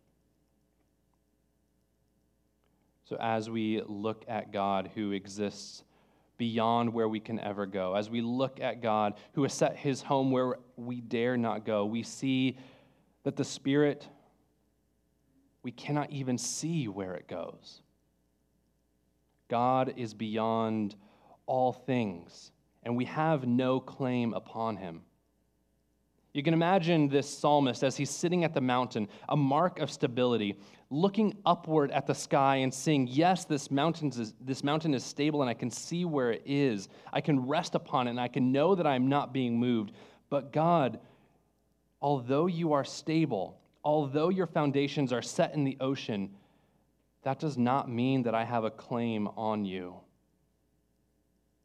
So, 3.04 3.18
as 3.20 3.50
we 3.50 3.82
look 3.86 4.24
at 4.26 4.52
God 4.52 4.90
who 4.94 5.12
exists 5.12 5.84
beyond 6.38 6.94
where 6.94 7.10
we 7.10 7.20
can 7.20 7.38
ever 7.38 7.66
go, 7.66 7.94
as 7.94 8.08
we 8.08 8.22
look 8.22 8.58
at 8.58 8.80
God 8.80 9.14
who 9.34 9.42
has 9.42 9.52
set 9.52 9.76
his 9.76 10.00
home 10.00 10.30
where 10.30 10.56
we 10.76 11.02
dare 11.02 11.36
not 11.36 11.66
go, 11.66 11.84
we 11.84 12.02
see 12.02 12.56
that 13.24 13.36
the 13.36 13.44
Spirit, 13.44 14.08
we 15.64 15.72
cannot 15.72 16.12
even 16.12 16.38
see 16.38 16.86
where 16.86 17.14
it 17.14 17.26
goes. 17.26 17.80
God 19.48 19.94
is 19.96 20.14
beyond 20.14 20.94
all 21.46 21.72
things, 21.72 22.52
and 22.84 22.96
we 22.96 23.06
have 23.06 23.46
no 23.46 23.80
claim 23.80 24.34
upon 24.34 24.76
him. 24.76 25.02
You 26.34 26.42
can 26.42 26.52
imagine 26.52 27.08
this 27.08 27.28
psalmist 27.28 27.82
as 27.82 27.96
he's 27.96 28.10
sitting 28.10 28.44
at 28.44 28.54
the 28.54 28.60
mountain, 28.60 29.08
a 29.28 29.36
mark 29.36 29.78
of 29.78 29.90
stability, 29.90 30.58
looking 30.90 31.36
upward 31.46 31.92
at 31.92 32.06
the 32.06 32.14
sky 32.14 32.56
and 32.56 32.74
saying, 32.74 33.08
Yes, 33.10 33.44
this, 33.44 33.68
is, 33.70 34.34
this 34.40 34.64
mountain 34.64 34.94
is 34.94 35.04
stable 35.04 35.42
and 35.42 35.48
I 35.48 35.54
can 35.54 35.70
see 35.70 36.04
where 36.04 36.32
it 36.32 36.42
is. 36.44 36.88
I 37.12 37.20
can 37.20 37.46
rest 37.46 37.76
upon 37.76 38.08
it 38.08 38.10
and 38.10 38.20
I 38.20 38.28
can 38.28 38.50
know 38.50 38.74
that 38.74 38.86
I'm 38.86 39.08
not 39.08 39.32
being 39.32 39.58
moved. 39.60 39.92
But 40.28 40.52
God, 40.52 40.98
although 42.02 42.46
you 42.46 42.72
are 42.72 42.84
stable, 42.84 43.60
although 43.84 44.30
your 44.30 44.46
foundations 44.46 45.12
are 45.12 45.22
set 45.22 45.54
in 45.54 45.64
the 45.64 45.76
ocean, 45.80 46.30
that 47.22 47.38
does 47.38 47.58
not 47.58 47.90
mean 47.90 48.22
that 48.22 48.34
I 48.34 48.44
have 48.44 48.64
a 48.64 48.70
claim 48.70 49.28
on 49.28 49.64
you. 49.64 49.96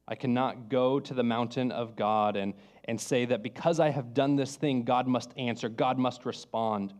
I 0.08 0.15
cannot 0.15 0.69
go 0.69 0.99
to 0.99 1.13
the 1.13 1.23
mountain 1.23 1.71
of 1.71 1.95
God 1.95 2.36
and, 2.36 2.53
and 2.86 2.99
say 2.99 3.25
that 3.25 3.43
because 3.43 3.79
I 3.79 3.89
have 3.89 4.13
done 4.13 4.36
this 4.36 4.55
thing, 4.55 4.84
God 4.84 5.08
must 5.08 5.32
answer, 5.38 5.69
God 5.69 5.99
must 5.99 6.25
respond. 6.25 6.93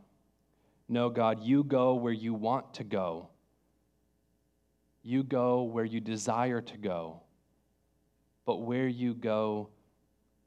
No, 0.88 1.10
God, 1.10 1.44
you 1.44 1.64
go 1.64 1.96
where 1.96 2.14
you 2.14 2.34
want 2.34 2.74
to 2.76 2.84
go. 2.84 3.30
You 5.02 5.24
go 5.24 5.64
where 5.64 5.86
you 5.86 6.00
desire 6.00 6.62
to 6.62 6.78
go. 6.78 7.22
But 8.46 8.58
where 8.58 8.88
you 8.88 9.14
go, 9.14 9.70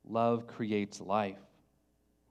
love 0.04 0.46
creates 0.46 1.00
life. 1.00 1.38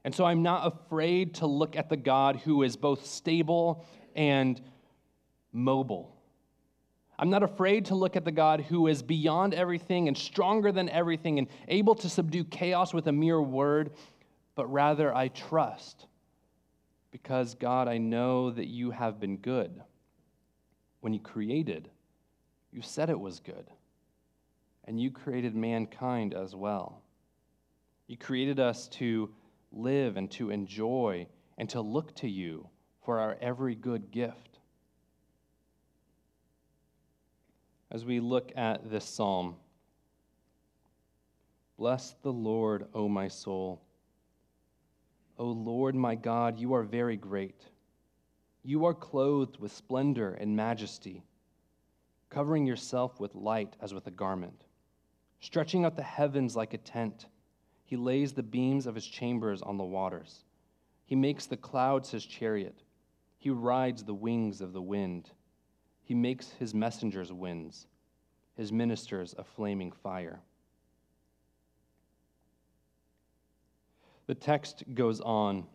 And 0.03 0.13
so 0.13 0.25
I'm 0.25 0.41
not 0.41 0.67
afraid 0.67 1.35
to 1.35 1.45
look 1.45 1.75
at 1.75 1.89
the 1.89 1.97
God 1.97 2.37
who 2.37 2.63
is 2.63 2.75
both 2.75 3.05
stable 3.05 3.85
and 4.15 4.59
mobile. 5.51 6.15
I'm 7.19 7.29
not 7.29 7.43
afraid 7.43 7.85
to 7.85 7.95
look 7.95 8.15
at 8.15 8.25
the 8.25 8.31
God 8.31 8.61
who 8.61 8.87
is 8.87 9.03
beyond 9.03 9.53
everything 9.53 10.07
and 10.07 10.17
stronger 10.17 10.71
than 10.71 10.89
everything 10.89 11.37
and 11.37 11.47
able 11.67 11.93
to 11.95 12.09
subdue 12.09 12.43
chaos 12.45 12.95
with 12.95 13.05
a 13.07 13.11
mere 13.11 13.39
word, 13.39 13.91
but 14.55 14.65
rather 14.71 15.13
I 15.13 15.27
trust 15.27 16.07
because, 17.11 17.53
God, 17.55 17.87
I 17.87 17.97
know 17.97 18.49
that 18.49 18.67
you 18.67 18.91
have 18.91 19.19
been 19.19 19.37
good. 19.37 19.83
When 21.01 21.13
you 21.13 21.19
created, 21.19 21.89
you 22.71 22.81
said 22.81 23.09
it 23.09 23.19
was 23.19 23.39
good, 23.39 23.69
and 24.85 24.99
you 24.99 25.11
created 25.11 25.55
mankind 25.55 26.33
as 26.33 26.55
well. 26.55 27.01
You 28.07 28.17
created 28.17 28.59
us 28.59 28.87
to 28.89 29.29
live 29.71 30.17
and 30.17 30.29
to 30.31 30.49
enjoy 30.49 31.27
and 31.57 31.69
to 31.69 31.81
look 31.81 32.15
to 32.15 32.29
you 32.29 32.67
for 33.03 33.19
our 33.19 33.37
every 33.41 33.75
good 33.75 34.11
gift. 34.11 34.51
as 37.91 38.05
we 38.05 38.19
look 38.21 38.51
at 38.55 38.89
this 38.89 39.05
psalm. 39.05 39.55
Bless 41.77 42.15
the 42.23 42.31
Lord, 42.31 42.85
O 42.93 43.09
my 43.09 43.27
soul. 43.27 43.81
O 45.37 45.45
Lord 45.45 45.93
my 45.93 46.15
God, 46.15 46.57
you 46.57 46.73
are 46.73 46.83
very 46.83 47.17
great. 47.17 47.65
You 48.63 48.85
are 48.85 48.93
clothed 48.93 49.57
with 49.59 49.73
splendor 49.73 50.33
and 50.33 50.55
majesty, 50.55 51.23
covering 52.29 52.65
yourself 52.65 53.19
with 53.19 53.35
light 53.35 53.75
as 53.81 53.93
with 53.93 54.07
a 54.07 54.11
garment, 54.11 54.63
Stretching 55.43 55.85
out 55.85 55.95
the 55.95 56.03
heavens 56.03 56.55
like 56.55 56.75
a 56.75 56.77
tent, 56.77 57.25
he 57.91 57.97
lays 57.97 58.31
the 58.31 58.41
beams 58.41 58.87
of 58.87 58.95
his 58.95 59.05
chambers 59.05 59.61
on 59.61 59.77
the 59.77 59.83
waters. 59.83 60.45
He 61.03 61.13
makes 61.13 61.45
the 61.45 61.57
clouds 61.57 62.09
his 62.09 62.25
chariot. 62.25 62.83
He 63.37 63.49
rides 63.49 64.05
the 64.05 64.13
wings 64.13 64.61
of 64.61 64.71
the 64.71 64.81
wind. 64.81 65.29
He 66.01 66.15
makes 66.15 66.51
his 66.51 66.73
messengers 66.73 67.33
winds, 67.33 67.87
his 68.55 68.71
ministers 68.71 69.35
a 69.37 69.43
flaming 69.43 69.91
fire. 69.91 70.39
The 74.25 74.35
text 74.35 74.85
goes 74.93 75.19
on, 75.19 75.65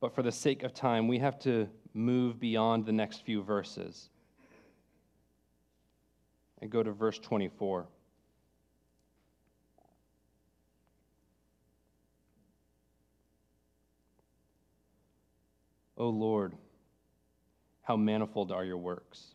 but 0.00 0.14
for 0.14 0.22
the 0.22 0.32
sake 0.32 0.62
of 0.62 0.72
time, 0.72 1.06
we 1.08 1.18
have 1.18 1.38
to 1.40 1.68
move 1.92 2.40
beyond 2.40 2.86
the 2.86 2.92
next 2.92 3.22
few 3.22 3.42
verses 3.42 4.08
and 6.62 6.70
go 6.70 6.82
to 6.82 6.92
verse 6.92 7.18
24. 7.18 7.86
O 15.96 16.08
Lord, 16.08 16.54
how 17.82 17.96
manifold 17.96 18.52
are 18.52 18.64
your 18.64 18.78
works. 18.78 19.34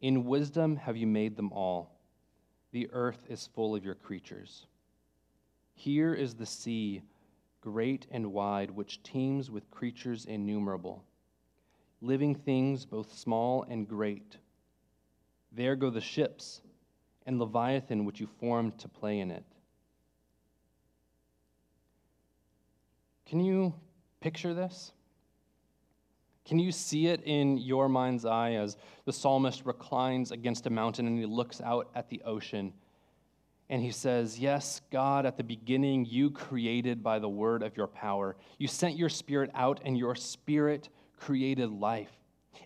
In 0.00 0.24
wisdom 0.24 0.76
have 0.76 0.96
you 0.96 1.06
made 1.06 1.36
them 1.36 1.52
all. 1.52 1.98
The 2.72 2.88
earth 2.92 3.24
is 3.28 3.48
full 3.54 3.74
of 3.74 3.84
your 3.84 3.94
creatures. 3.94 4.66
Here 5.74 6.12
is 6.12 6.34
the 6.34 6.46
sea, 6.46 7.02
great 7.60 8.06
and 8.10 8.32
wide, 8.32 8.70
which 8.70 9.02
teems 9.02 9.50
with 9.50 9.70
creatures 9.70 10.26
innumerable, 10.26 11.04
living 12.00 12.34
things 12.34 12.84
both 12.84 13.16
small 13.16 13.64
and 13.64 13.88
great. 13.88 14.36
There 15.52 15.76
go 15.76 15.88
the 15.88 16.00
ships, 16.00 16.60
and 17.26 17.38
Leviathan, 17.38 18.04
which 18.04 18.20
you 18.20 18.26
formed 18.26 18.78
to 18.78 18.88
play 18.88 19.20
in 19.20 19.30
it. 19.30 19.44
Can 23.26 23.40
you 23.40 23.74
picture 24.20 24.54
this? 24.54 24.92
Can 26.48 26.58
you 26.58 26.72
see 26.72 27.08
it 27.08 27.22
in 27.24 27.58
your 27.58 27.90
mind's 27.90 28.24
eye 28.24 28.52
as 28.52 28.78
the 29.04 29.12
psalmist 29.12 29.66
reclines 29.66 30.32
against 30.32 30.66
a 30.66 30.70
mountain 30.70 31.06
and 31.06 31.18
he 31.18 31.26
looks 31.26 31.60
out 31.60 31.90
at 31.94 32.08
the 32.08 32.22
ocean? 32.24 32.72
And 33.68 33.82
he 33.82 33.90
says, 33.90 34.38
Yes, 34.38 34.80
God, 34.90 35.26
at 35.26 35.36
the 35.36 35.44
beginning 35.44 36.06
you 36.06 36.30
created 36.30 37.02
by 37.02 37.18
the 37.18 37.28
word 37.28 37.62
of 37.62 37.76
your 37.76 37.86
power. 37.86 38.34
You 38.56 38.66
sent 38.66 38.96
your 38.96 39.10
spirit 39.10 39.50
out, 39.54 39.80
and 39.84 39.98
your 39.98 40.14
spirit 40.14 40.88
created 41.18 41.70
life. 41.70 42.10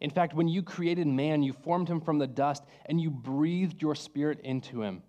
In 0.00 0.10
fact, 0.10 0.32
when 0.34 0.46
you 0.46 0.62
created 0.62 1.08
man, 1.08 1.42
you 1.42 1.52
formed 1.52 1.88
him 1.88 2.00
from 2.00 2.18
the 2.18 2.26
dust 2.26 2.62
and 2.86 3.00
you 3.00 3.10
breathed 3.10 3.82
your 3.82 3.94
spirit 3.94 4.40
into 4.42 4.82
him. 4.82 5.02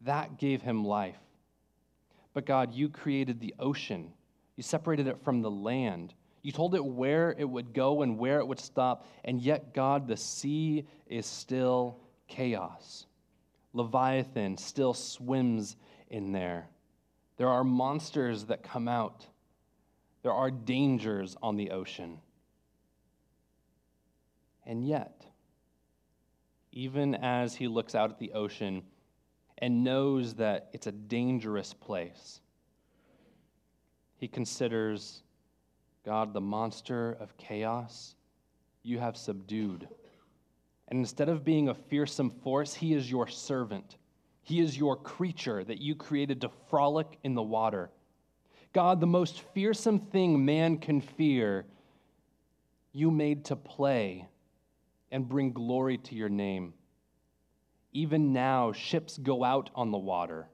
That 0.00 0.38
gave 0.38 0.62
him 0.62 0.84
life. 0.84 1.18
But 2.32 2.46
God, 2.46 2.72
you 2.72 2.88
created 2.88 3.40
the 3.40 3.54
ocean, 3.58 4.12
you 4.56 4.62
separated 4.62 5.06
it 5.06 5.22
from 5.22 5.42
the 5.42 5.50
land. 5.50 6.14
You 6.48 6.52
told 6.52 6.74
it 6.74 6.82
where 6.82 7.34
it 7.36 7.44
would 7.44 7.74
go 7.74 8.00
and 8.00 8.16
where 8.16 8.38
it 8.38 8.48
would 8.48 8.58
stop, 8.58 9.06
and 9.22 9.38
yet, 9.38 9.74
God, 9.74 10.08
the 10.08 10.16
sea 10.16 10.86
is 11.06 11.26
still 11.26 11.98
chaos. 12.26 13.04
Leviathan 13.74 14.56
still 14.56 14.94
swims 14.94 15.76
in 16.08 16.32
there. 16.32 16.70
There 17.36 17.50
are 17.50 17.64
monsters 17.64 18.46
that 18.46 18.62
come 18.62 18.88
out, 18.88 19.26
there 20.22 20.32
are 20.32 20.50
dangers 20.50 21.36
on 21.42 21.56
the 21.56 21.70
ocean. 21.70 22.18
And 24.64 24.88
yet, 24.88 25.26
even 26.72 27.14
as 27.14 27.56
he 27.56 27.68
looks 27.68 27.94
out 27.94 28.08
at 28.08 28.18
the 28.18 28.32
ocean 28.32 28.84
and 29.58 29.84
knows 29.84 30.32
that 30.36 30.70
it's 30.72 30.86
a 30.86 30.92
dangerous 30.92 31.74
place, 31.74 32.40
he 34.16 34.28
considers 34.28 35.24
God, 36.08 36.32
the 36.32 36.40
monster 36.40 37.18
of 37.20 37.36
chaos, 37.36 38.14
you 38.82 38.98
have 38.98 39.14
subdued. 39.14 39.86
And 40.88 41.00
instead 41.00 41.28
of 41.28 41.44
being 41.44 41.68
a 41.68 41.74
fearsome 41.74 42.30
force, 42.30 42.72
he 42.72 42.94
is 42.94 43.10
your 43.10 43.28
servant. 43.28 43.98
He 44.40 44.60
is 44.60 44.74
your 44.74 44.96
creature 44.96 45.62
that 45.64 45.82
you 45.82 45.94
created 45.94 46.40
to 46.40 46.50
frolic 46.70 47.18
in 47.24 47.34
the 47.34 47.42
water. 47.42 47.90
God, 48.72 49.02
the 49.02 49.06
most 49.06 49.42
fearsome 49.52 50.00
thing 50.00 50.46
man 50.46 50.78
can 50.78 51.02
fear, 51.02 51.66
you 52.94 53.10
made 53.10 53.44
to 53.44 53.56
play 53.56 54.26
and 55.12 55.28
bring 55.28 55.52
glory 55.52 55.98
to 55.98 56.14
your 56.14 56.30
name. 56.30 56.72
Even 57.92 58.32
now, 58.32 58.72
ships 58.72 59.18
go 59.18 59.44
out 59.44 59.68
on 59.74 59.90
the 59.90 59.98
water. 59.98 60.48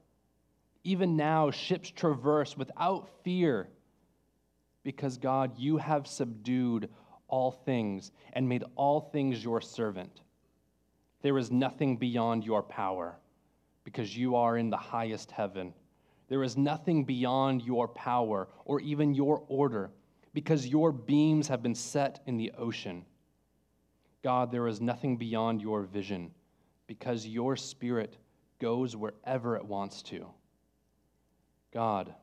Even 0.83 1.15
now, 1.15 1.49
ships 1.49 1.89
traverse 1.89 2.57
without 2.57 3.07
fear 3.23 3.69
because 4.85 5.17
God, 5.17 5.57
you 5.57 5.77
have 5.77 6.07
subdued 6.07 6.89
all 7.27 7.51
things 7.51 8.11
and 8.31 8.47
made 8.47 8.63
all 8.75 9.01
things 9.01 9.43
your 9.43 9.59
servant. 9.59 10.21
There 11.23 11.37
is 11.39 11.51
nothing 11.51 11.97
beyond 11.97 12.45
your 12.45 12.61
power 12.61 13.17
because 13.83 14.15
you 14.15 14.35
are 14.35 14.57
in 14.57 14.69
the 14.69 14.77
highest 14.77 15.31
heaven. 15.31 15.73
There 16.29 16.43
is 16.43 16.55
nothing 16.55 17.03
beyond 17.03 17.63
your 17.63 17.87
power 17.87 18.47
or 18.63 18.79
even 18.79 19.15
your 19.15 19.43
order 19.47 19.89
because 20.33 20.67
your 20.67 20.91
beams 20.91 21.47
have 21.47 21.63
been 21.63 21.75
set 21.75 22.21
in 22.27 22.37
the 22.37 22.51
ocean. 22.57 23.05
God, 24.23 24.51
there 24.51 24.67
is 24.67 24.81
nothing 24.81 25.17
beyond 25.17 25.61
your 25.61 25.81
vision 25.81 26.31
because 26.85 27.25
your 27.25 27.55
spirit 27.55 28.17
goes 28.59 28.95
wherever 28.95 29.55
it 29.55 29.65
wants 29.65 30.03
to. 30.03 30.27
God, 31.73 32.13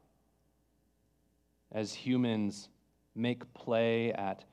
as 1.73 1.93
humans 1.93 2.69
make 3.15 3.53
play 3.55 4.13
at 4.13 4.45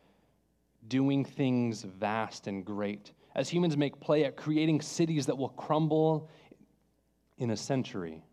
doing 0.88 1.24
things 1.24 1.84
vast 1.84 2.48
and 2.48 2.66
great, 2.66 3.12
as 3.36 3.50
humans 3.50 3.78
make 3.78 4.00
play 4.00 4.26
at 4.26 4.36
creating 4.36 4.82
cities 4.82 5.26
that 5.26 5.38
will 5.38 5.50
crumble 5.50 6.30
in 7.38 7.52
a 7.52 7.58
century, 7.58 8.24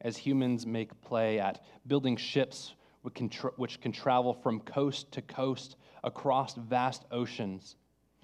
as 0.00 0.16
humans 0.16 0.66
make 0.66 0.98
play 1.02 1.38
at 1.38 1.62
building 1.86 2.16
ships 2.16 2.74
which 3.02 3.14
can, 3.14 3.28
tra- 3.28 3.52
which 3.56 3.80
can 3.80 3.92
travel 3.92 4.32
from 4.32 4.60
coast 4.60 5.10
to 5.12 5.22
coast 5.22 5.76
across 6.04 6.54
vast 6.54 7.04
oceans, 7.10 7.76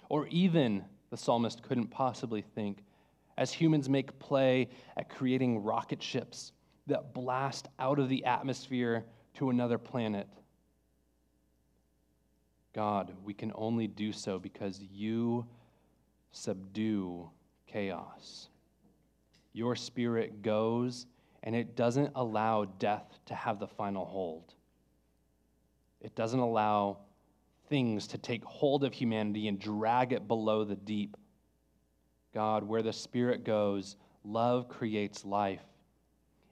or 0.09 0.27
even, 0.29 0.85
the 1.11 1.17
psalmist 1.17 1.63
couldn't 1.63 1.89
possibly 1.89 2.43
think, 2.43 2.85
as 3.37 3.53
humans 3.53 3.89
make 3.89 4.19
play 4.19 4.69
at 4.97 5.09
creating 5.09 5.63
rocket 5.63 6.03
ships 6.03 6.53
that 6.87 7.13
blast 7.13 7.69
out 7.79 7.99
of 7.99 8.09
the 8.09 8.25
atmosphere 8.25 9.05
to 9.35 9.51
another 9.51 9.79
planet. 9.79 10.29
God, 12.75 13.13
we 13.25 13.35
can 13.35 13.53
only 13.55 13.87
do 13.87 14.13
so 14.13 14.39
because 14.39 14.81
you 14.81 15.47
subdue 16.33 17.29
chaos. 17.67 18.49
Your 19.53 19.75
spirit 19.75 20.43
goes 20.43 21.07
and 21.43 21.55
it 21.55 21.77
doesn't 21.77 22.13
allow 22.15 22.65
death 22.65 23.19
to 23.27 23.35
have 23.35 23.59
the 23.59 23.67
final 23.67 24.05
hold. 24.05 24.55
It 26.01 26.15
doesn't 26.15 26.39
allow 26.39 26.99
things 27.69 28.07
to 28.09 28.19
take 28.19 28.45
hold 28.45 28.85
of 28.85 28.93
humanity 28.93 29.49
and 29.49 29.59
drag 29.59 30.13
it 30.13 30.27
below 30.27 30.65
the 30.65 30.77
deep. 30.77 31.17
God, 32.35 32.63
where 32.63 32.83
the 32.83 32.93
Spirit 32.93 33.45
goes, 33.45 33.97
love 34.25 34.69
creates 34.69 35.25
life. 35.25 35.63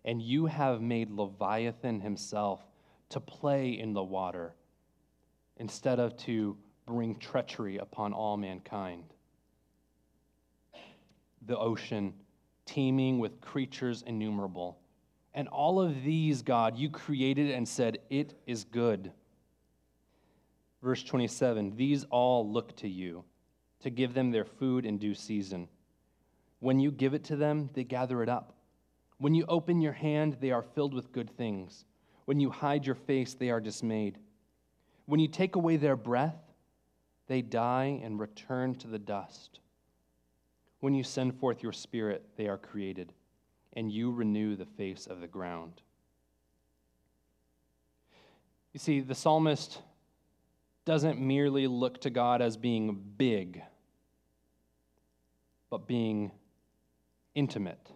And 0.07 0.23
you 0.23 0.47
have 0.47 0.81
made 0.81 1.11
Leviathan 1.11 2.01
himself 2.01 2.65
to 3.11 3.21
play 3.21 3.79
in 3.79 3.93
the 3.93 4.03
water 4.03 4.55
instead 5.59 5.99
of 5.99 6.17
to 6.19 6.57
bring 6.87 7.19
treachery 7.19 7.79
upon 7.79 8.13
all 8.13 8.37
mankind. 8.37 9.05
The 11.47 11.59
ocean 11.59 12.15
teeming 12.67 13.19
with 13.19 13.41
creatures 13.41 14.03
innumerable. 14.07 14.79
And 15.35 15.49
all 15.49 15.81
of 15.81 16.03
these, 16.03 16.43
God, 16.43 16.77
you 16.77 16.91
created 16.91 17.51
and 17.51 17.69
said, 17.69 17.99
It 18.11 18.35
is 18.47 18.65
good. 18.65 19.13
Verse 20.83 21.03
27 21.03 21.77
These 21.77 22.05
all 22.11 22.51
look 22.51 22.77
to 22.77 22.89
you 22.89 23.25
to 23.81 23.91
give 23.91 24.15
them 24.15 24.31
their 24.31 24.45
food 24.45 24.85
in 24.85 24.99
due 24.99 25.15
season. 25.15 25.69
When 26.61 26.81
you 26.81 26.91
give 26.91 27.15
it 27.15 27.25
to 27.25 27.37
them, 27.37 27.71
they 27.75 27.85
gather 27.85 28.23
it 28.23 28.29
up. 28.29 28.56
When 29.19 29.35
you 29.35 29.45
open 29.49 29.81
your 29.81 29.93
hand, 29.93 30.37
they 30.41 30.51
are 30.51 30.63
filled 30.63 30.95
with 30.95 31.13
good 31.13 31.31
things. 31.37 31.85
When 32.27 32.41
you 32.41 32.51
hide 32.51 32.85
your 32.85 32.95
face, 32.95 33.35
they 33.35 33.51
are 33.51 33.61
dismayed. 33.61 34.19
When 35.07 35.21
you 35.21 35.29
take 35.29 35.57
away 35.57 35.77
their 35.77 35.97
breath, 35.97 36.37
they 37.29 37.43
die 37.43 38.01
and 38.03 38.21
return 38.21 38.75
to 38.77 38.89
the 38.89 38.99
dust. 38.99 39.61
When 40.81 40.95
you 40.95 41.03
send 41.03 41.39
forth 41.39 41.63
your 41.63 41.73
spirit, 41.73 42.25
they 42.37 42.49
are 42.49 42.59
created, 42.59 43.13
and 43.73 43.91
you 43.91 44.11
renew 44.11 44.55
the 44.55 44.67
face 44.67 45.07
of 45.07 45.21
the 45.21 45.27
ground. 45.27 45.81
You 48.73 48.79
see, 48.79 49.01
the 49.01 49.15
psalmist 49.15 49.81
doesn't 50.85 51.19
merely 51.19 51.67
look 51.67 52.01
to 52.03 52.11
God 52.11 52.43
as 52.43 52.57
being 52.57 53.03
big, 53.17 53.63
but 55.71 55.87
being 55.89 56.31
intimate. 57.35 57.91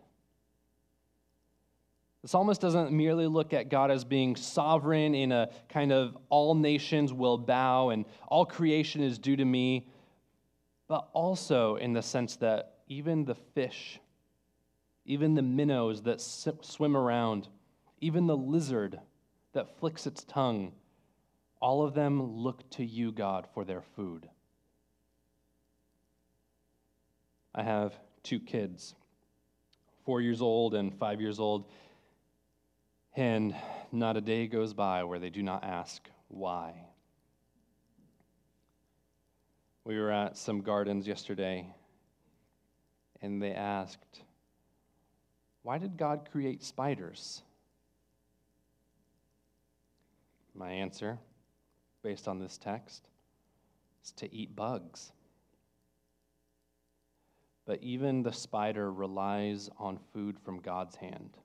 The 2.22 2.28
psalmist 2.28 2.60
doesn't 2.60 2.92
merely 2.92 3.26
look 3.26 3.54
at 3.54 3.70
God 3.70 3.90
as 3.90 4.04
being 4.04 4.36
sovereign 4.36 5.14
in 5.14 5.32
a 5.32 5.48
kind 5.70 5.90
of 5.90 6.16
all 6.28 6.54
nations 6.54 7.12
will 7.12 7.38
bow 7.38 7.90
and 7.90 8.04
all 8.28 8.44
creation 8.44 9.02
is 9.02 9.18
due 9.18 9.36
to 9.36 9.44
me, 9.44 9.88
but 10.86 11.08
also 11.14 11.76
in 11.76 11.94
the 11.94 12.02
sense 12.02 12.36
that 12.36 12.74
even 12.88 13.24
the 13.24 13.34
fish, 13.34 14.00
even 15.06 15.34
the 15.34 15.42
minnows 15.42 16.02
that 16.02 16.20
swim 16.20 16.96
around, 16.96 17.48
even 18.00 18.26
the 18.26 18.36
lizard 18.36 19.00
that 19.52 19.78
flicks 19.78 20.06
its 20.06 20.24
tongue, 20.24 20.72
all 21.60 21.82
of 21.82 21.94
them 21.94 22.22
look 22.22 22.68
to 22.70 22.84
you, 22.84 23.12
God, 23.12 23.46
for 23.54 23.64
their 23.64 23.82
food. 23.96 24.28
I 27.54 27.62
have 27.62 27.94
two 28.22 28.40
kids, 28.40 28.94
four 30.04 30.20
years 30.20 30.40
old 30.40 30.74
and 30.74 30.94
five 30.94 31.20
years 31.20 31.40
old, 31.40 31.66
and 33.20 33.54
not 33.92 34.16
a 34.16 34.20
day 34.22 34.46
goes 34.46 34.72
by 34.72 35.04
where 35.04 35.18
they 35.18 35.28
do 35.28 35.42
not 35.42 35.62
ask 35.62 36.08
why. 36.28 36.72
We 39.84 39.98
were 39.98 40.10
at 40.10 40.38
some 40.38 40.62
gardens 40.62 41.06
yesterday, 41.06 41.66
and 43.20 43.42
they 43.42 43.52
asked, 43.52 44.22
Why 45.62 45.76
did 45.76 45.98
God 45.98 46.28
create 46.32 46.64
spiders? 46.64 47.42
My 50.54 50.70
answer, 50.70 51.18
based 52.02 52.26
on 52.26 52.38
this 52.38 52.56
text, 52.56 53.06
is 54.02 54.12
to 54.12 54.34
eat 54.34 54.56
bugs. 54.56 55.12
But 57.66 57.82
even 57.82 58.22
the 58.22 58.32
spider 58.32 58.90
relies 58.90 59.68
on 59.78 59.98
food 60.14 60.38
from 60.40 60.60
God's 60.60 60.96
hand. 60.96 61.36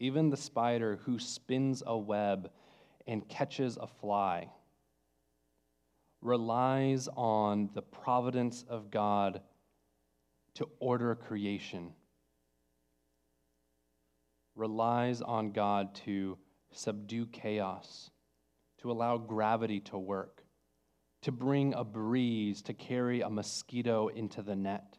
Even 0.00 0.30
the 0.30 0.36
spider 0.36 0.98
who 1.04 1.20
spins 1.20 1.82
a 1.86 1.96
web 1.96 2.50
and 3.06 3.28
catches 3.28 3.76
a 3.76 3.86
fly 3.86 4.48
relies 6.22 7.08
on 7.16 7.70
the 7.74 7.82
providence 7.82 8.64
of 8.68 8.90
God 8.90 9.40
to 10.54 10.68
order 10.78 11.14
creation, 11.14 11.92
relies 14.54 15.22
on 15.22 15.52
God 15.52 15.94
to 16.06 16.36
subdue 16.72 17.26
chaos, 17.26 18.10
to 18.82 18.90
allow 18.90 19.16
gravity 19.16 19.80
to 19.80 19.98
work, 19.98 20.44
to 21.22 21.32
bring 21.32 21.72
a 21.74 21.84
breeze 21.84 22.62
to 22.62 22.74
carry 22.74 23.22
a 23.22 23.30
mosquito 23.30 24.08
into 24.08 24.42
the 24.42 24.56
net. 24.56 24.98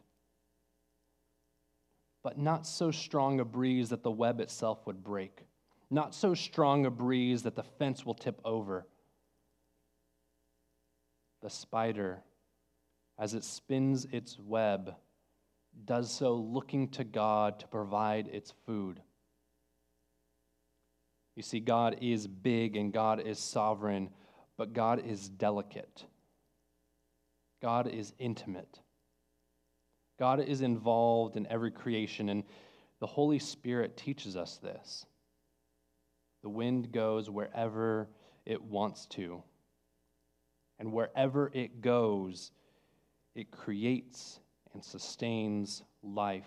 But 2.22 2.38
not 2.38 2.66
so 2.66 2.90
strong 2.90 3.40
a 3.40 3.44
breeze 3.44 3.90
that 3.90 4.02
the 4.02 4.10
web 4.10 4.40
itself 4.40 4.86
would 4.86 5.02
break, 5.02 5.42
not 5.90 6.14
so 6.14 6.34
strong 6.34 6.86
a 6.86 6.90
breeze 6.90 7.42
that 7.42 7.56
the 7.56 7.62
fence 7.62 8.06
will 8.06 8.14
tip 8.14 8.40
over. 8.44 8.86
The 11.42 11.50
spider, 11.50 12.22
as 13.18 13.34
it 13.34 13.42
spins 13.42 14.06
its 14.12 14.38
web, 14.38 14.94
does 15.84 16.12
so 16.12 16.34
looking 16.34 16.88
to 16.90 17.04
God 17.04 17.58
to 17.60 17.66
provide 17.66 18.28
its 18.28 18.52
food. 18.66 19.00
You 21.34 21.42
see, 21.42 21.60
God 21.60 21.96
is 22.00 22.26
big 22.26 22.76
and 22.76 22.92
God 22.92 23.20
is 23.20 23.38
sovereign, 23.38 24.10
but 24.56 24.74
God 24.74 25.04
is 25.06 25.28
delicate. 25.28 26.04
God 27.62 27.88
is 27.88 28.12
intimate. 28.18 28.80
God 30.22 30.38
is 30.38 30.60
involved 30.60 31.36
in 31.36 31.48
every 31.48 31.72
creation, 31.72 32.28
and 32.28 32.44
the 33.00 33.08
Holy 33.08 33.40
Spirit 33.40 33.96
teaches 33.96 34.36
us 34.36 34.56
this. 34.58 35.04
The 36.44 36.48
wind 36.48 36.92
goes 36.92 37.28
wherever 37.28 38.08
it 38.46 38.62
wants 38.62 39.06
to, 39.06 39.42
and 40.78 40.92
wherever 40.92 41.50
it 41.52 41.80
goes, 41.80 42.52
it 43.34 43.50
creates 43.50 44.38
and 44.74 44.84
sustains 44.84 45.82
life 46.04 46.46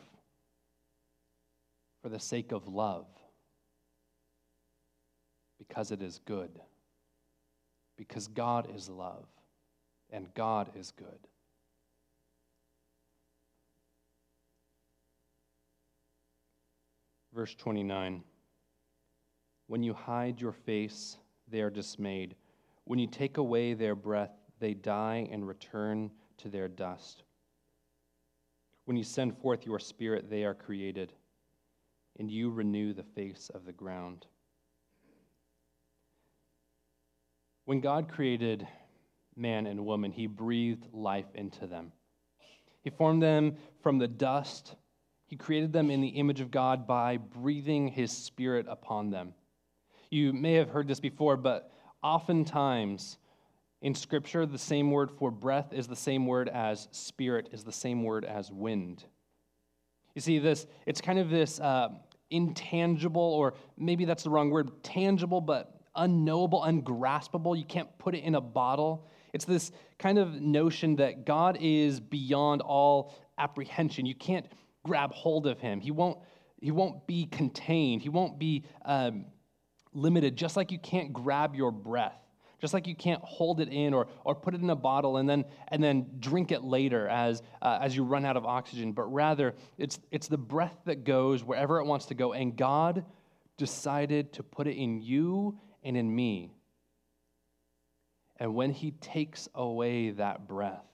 for 2.02 2.08
the 2.08 2.18
sake 2.18 2.54
of 2.54 2.70
love 2.70 3.08
because 5.60 5.92
it 5.92 6.02
is 6.02 6.22
good. 6.24 6.62
Because 7.98 8.30
God 8.30 8.70
is 8.74 8.88
love 8.88 9.26
and 10.12 10.34
God 10.34 10.70
is 10.78 10.92
good. 10.92 11.28
Verse 17.36 17.54
29 17.56 18.24
When 19.68 19.84
you 19.84 19.94
hide 19.94 20.40
your 20.40 20.54
face, 20.54 21.18
they 21.50 21.60
are 21.60 21.70
dismayed. 21.70 22.36
When 22.86 22.98
you 22.98 23.08
take 23.08 23.38
away 23.38 23.74
their 23.74 23.96
breath, 23.96 24.32
they 24.60 24.74
die 24.74 25.28
and 25.30 25.46
return 25.46 26.12
to 26.38 26.50
their 26.50 26.70
dust. 26.70 27.24
When 28.86 28.96
you 28.96 29.04
send 29.04 29.38
forth 29.38 29.66
your 29.66 29.80
spirit, 29.80 30.30
they 30.30 30.46
are 30.46 30.54
created, 30.54 31.12
and 32.18 32.32
you 32.32 32.52
renew 32.52 32.94
the 32.94 33.04
face 33.04 33.52
of 33.54 33.66
the 33.66 33.74
ground. 33.74 34.28
When 37.66 37.82
God 37.82 38.08
created 38.08 38.66
man 39.36 39.68
and 39.68 39.86
woman, 39.86 40.12
he 40.12 40.28
breathed 40.28 40.88
life 40.94 41.26
into 41.34 41.68
them. 41.68 41.92
He 42.84 42.92
formed 42.92 43.22
them 43.22 43.58
from 43.82 43.98
the 43.98 44.08
dust. 44.08 44.76
He 45.28 45.36
created 45.36 45.74
them 45.74 45.90
in 45.90 46.02
the 46.02 46.10
image 46.10 46.42
of 46.42 46.52
God 46.52 46.86
by 46.86 47.18
breathing 47.18 47.88
his 47.88 48.12
spirit 48.12 48.68
upon 48.70 49.10
them. 49.10 49.34
You 50.10 50.34
may 50.34 50.54
have 50.54 50.70
heard 50.70 50.88
this 50.88 51.00
before, 51.00 51.36
but 51.36 51.72
oftentimes 52.04 53.18
in 53.82 53.94
Scripture, 53.96 54.46
the 54.46 54.58
same 54.58 54.92
word 54.92 55.12
for 55.12 55.32
breath 55.32 55.74
is 55.74 55.88
the 55.88 55.96
same 55.96 56.26
word 56.26 56.50
as 56.50 56.88
spirit, 56.92 57.50
is 57.52 57.64
the 57.64 57.72
same 57.72 58.04
word 58.04 58.26
as 58.26 58.52
wind. 58.52 59.04
You 60.14 60.22
see, 60.22 60.40
this, 60.40 60.66
it's 60.86 61.02
kind 61.02 61.20
of 61.20 61.30
this 61.30 61.60
uh, 61.60 61.90
intangible, 62.30 63.22
or 63.22 63.54
maybe 63.78 64.06
that's 64.06 64.24
the 64.24 64.30
wrong 64.30 64.50
word, 64.50 64.72
tangible, 64.84 65.42
but 65.42 65.82
unknowable, 65.96 66.64
ungraspable. 66.64 67.56
You 67.56 67.66
can't 67.66 67.96
put 67.98 68.16
it 68.16 68.24
in 68.24 68.36
a 68.36 68.42
bottle. 68.42 69.08
It's 69.34 69.46
this 69.46 69.72
kind 70.00 70.18
of 70.18 70.42
notion 70.42 70.96
that 70.98 71.26
God 71.26 71.58
is 71.60 72.00
beyond 72.00 72.62
all 72.62 73.14
apprehension. 73.38 74.06
You 74.06 74.16
can't 74.16 74.46
grab 74.86 75.12
hold 75.12 75.48
of 75.48 75.60
him. 75.60 75.82
He 75.82 75.92
won't, 75.92 76.20
he 76.62 76.72
won't 76.72 77.06
be 77.08 77.26
contained. 77.26 78.02
He 78.02 78.10
won't 78.10 78.40
be 78.40 78.64
um, 78.86 79.26
limited, 79.94 80.38
just 80.38 80.56
like 80.56 80.72
you 80.72 80.80
can't 80.80 81.12
grab 81.12 81.56
your 81.56 81.72
breath. 81.72 82.22
Just 82.62 82.74
like 82.74 82.88
you 82.88 82.96
can't 82.96 83.22
hold 83.22 83.60
it 83.60 83.68
in 83.68 83.94
or, 83.94 84.08
or 84.24 84.34
put 84.34 84.56
it 84.56 84.62
in 84.62 84.70
a 84.70 84.76
bottle 84.76 85.18
and 85.18 85.30
then, 85.30 85.44
and 85.68 85.84
then 85.84 86.08
drink 86.20 86.52
it 86.52 86.64
later 86.64 87.08
as, 87.10 87.42
uh, 87.62 87.80
as 87.82 87.96
you 87.96 88.04
run 88.04 88.26
out 88.26 88.38
of 88.38 88.46
oxygen, 88.46 88.94
but 88.94 89.12
rather 89.12 89.56
it's, 89.78 90.00
it's 90.10 90.28
the 90.30 90.38
breath 90.38 90.78
that 90.86 91.04
goes 91.04 91.44
wherever 91.44 91.80
it 91.80 91.86
wants 91.86 92.06
to 92.08 92.14
go. 92.14 92.32
And 92.32 92.56
God 92.56 93.04
decided 93.58 94.34
to 94.34 94.44
put 94.44 94.68
it 94.68 94.78
in 94.78 95.02
you 95.02 95.60
and 95.84 95.98
in 95.98 96.14
me. 96.14 96.56
And 98.38 98.56
when 98.56 98.72
he 98.72 98.92
takes 98.92 99.50
away 99.54 100.12
that 100.12 100.48
breath, 100.48 100.86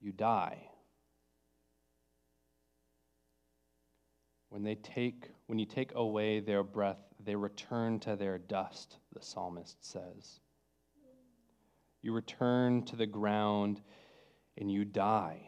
you 0.00 0.12
die. 0.12 0.69
When 4.50 4.62
they 4.62 4.74
take 4.74 5.30
when 5.46 5.58
you 5.58 5.66
take 5.66 5.92
away 5.94 6.40
their 6.40 6.62
breath, 6.62 6.98
they 7.24 7.34
return 7.34 7.98
to 8.00 8.14
their 8.14 8.38
dust, 8.38 8.98
the 9.12 9.20
psalmist 9.20 9.84
says. 9.84 10.40
You 12.02 12.12
return 12.12 12.84
to 12.84 12.96
the 12.96 13.06
ground 13.06 13.80
and 14.56 14.70
you 14.70 14.84
die. 14.84 15.40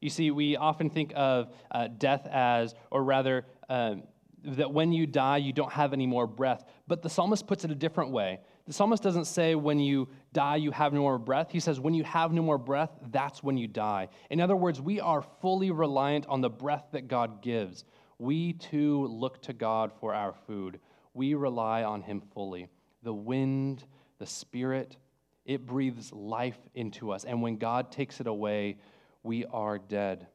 You 0.00 0.10
see, 0.10 0.30
we 0.30 0.56
often 0.56 0.90
think 0.90 1.12
of 1.14 1.52
uh, 1.70 1.88
death 1.98 2.26
as, 2.30 2.74
or 2.90 3.04
rather, 3.04 3.46
um, 3.68 4.04
that 4.44 4.72
when 4.72 4.92
you 4.92 5.06
die, 5.06 5.36
you 5.36 5.52
don't 5.52 5.72
have 5.72 5.92
any 5.92 6.06
more 6.06 6.26
breath. 6.26 6.64
But 6.88 7.02
the 7.02 7.10
psalmist 7.10 7.46
puts 7.46 7.64
it 7.64 7.70
a 7.70 7.76
different 7.76 8.10
way. 8.10 8.40
The 8.66 8.72
psalmist 8.72 9.02
doesn't 9.02 9.24
say 9.24 9.54
when 9.54 9.80
you 9.80 10.08
die, 10.32 10.56
you 10.56 10.70
have 10.70 10.92
no 10.92 11.00
more 11.00 11.18
breath. 11.18 11.50
He 11.50 11.60
says 11.60 11.80
when 11.80 11.94
you 11.94 12.04
have 12.04 12.32
no 12.32 12.42
more 12.42 12.58
breath, 12.58 12.90
that's 13.10 13.42
when 13.42 13.56
you 13.56 13.66
die. 13.66 14.08
In 14.30 14.40
other 14.40 14.54
words, 14.54 14.80
we 14.80 15.00
are 15.00 15.22
fully 15.40 15.70
reliant 15.70 16.26
on 16.26 16.40
the 16.40 16.50
breath 16.50 16.84
that 16.92 17.08
God 17.08 17.42
gives. 17.42 17.84
We 18.18 18.52
too 18.52 19.06
look 19.08 19.42
to 19.42 19.52
God 19.52 19.90
for 19.98 20.14
our 20.14 20.32
food. 20.46 20.78
We 21.12 21.34
rely 21.34 21.82
on 21.82 22.02
Him 22.02 22.22
fully. 22.32 22.68
The 23.02 23.12
wind, 23.12 23.84
the 24.18 24.26
Spirit, 24.26 24.96
it 25.44 25.66
breathes 25.66 26.12
life 26.12 26.58
into 26.74 27.10
us. 27.10 27.24
And 27.24 27.42
when 27.42 27.56
God 27.56 27.90
takes 27.90 28.20
it 28.20 28.28
away, 28.28 28.76
we 29.22 29.44
are 29.46 29.78
dead. 29.78 30.28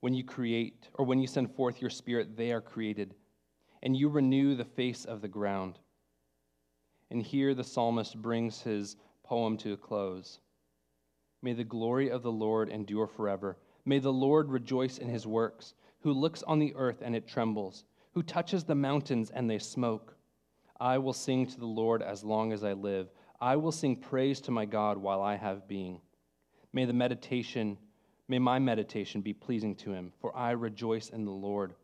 When 0.00 0.14
you 0.14 0.24
create, 0.24 0.88
or 0.94 1.04
when 1.04 1.20
you 1.20 1.28
send 1.28 1.54
forth 1.54 1.80
your 1.80 1.90
spirit, 1.90 2.36
they 2.36 2.50
are 2.50 2.60
created, 2.60 3.14
and 3.84 3.96
you 3.96 4.08
renew 4.08 4.56
the 4.56 4.64
face 4.64 5.04
of 5.04 5.22
the 5.22 5.28
ground. 5.28 5.78
And 7.12 7.22
here 7.22 7.52
the 7.52 7.62
psalmist 7.62 8.20
brings 8.22 8.62
his 8.62 8.96
poem 9.22 9.58
to 9.58 9.74
a 9.74 9.76
close. 9.76 10.40
May 11.42 11.52
the 11.52 11.62
glory 11.62 12.10
of 12.10 12.22
the 12.22 12.32
Lord 12.32 12.70
endure 12.70 13.06
forever. 13.06 13.58
May 13.84 13.98
the 13.98 14.12
Lord 14.12 14.48
rejoice 14.48 14.96
in 14.96 15.10
his 15.10 15.26
works 15.26 15.74
who 16.00 16.12
looks 16.12 16.42
on 16.44 16.58
the 16.58 16.74
earth 16.74 17.02
and 17.02 17.14
it 17.14 17.28
trembles, 17.28 17.84
who 18.14 18.22
touches 18.22 18.64
the 18.64 18.74
mountains 18.74 19.30
and 19.30 19.48
they 19.48 19.58
smoke. 19.58 20.16
I 20.80 20.96
will 20.96 21.12
sing 21.12 21.46
to 21.48 21.60
the 21.60 21.66
Lord 21.66 22.00
as 22.00 22.24
long 22.24 22.50
as 22.50 22.64
I 22.64 22.72
live. 22.72 23.10
I 23.42 23.56
will 23.56 23.72
sing 23.72 23.96
praise 23.96 24.40
to 24.40 24.50
my 24.50 24.64
God 24.64 24.96
while 24.96 25.20
I 25.20 25.36
have 25.36 25.68
being. 25.68 26.00
May 26.72 26.86
the 26.86 26.94
meditation, 26.94 27.76
may 28.26 28.38
my 28.38 28.58
meditation 28.58 29.20
be 29.20 29.34
pleasing 29.34 29.74
to 29.76 29.92
him, 29.92 30.14
for 30.18 30.34
I 30.34 30.52
rejoice 30.52 31.10
in 31.10 31.26
the 31.26 31.30
Lord. 31.30 31.74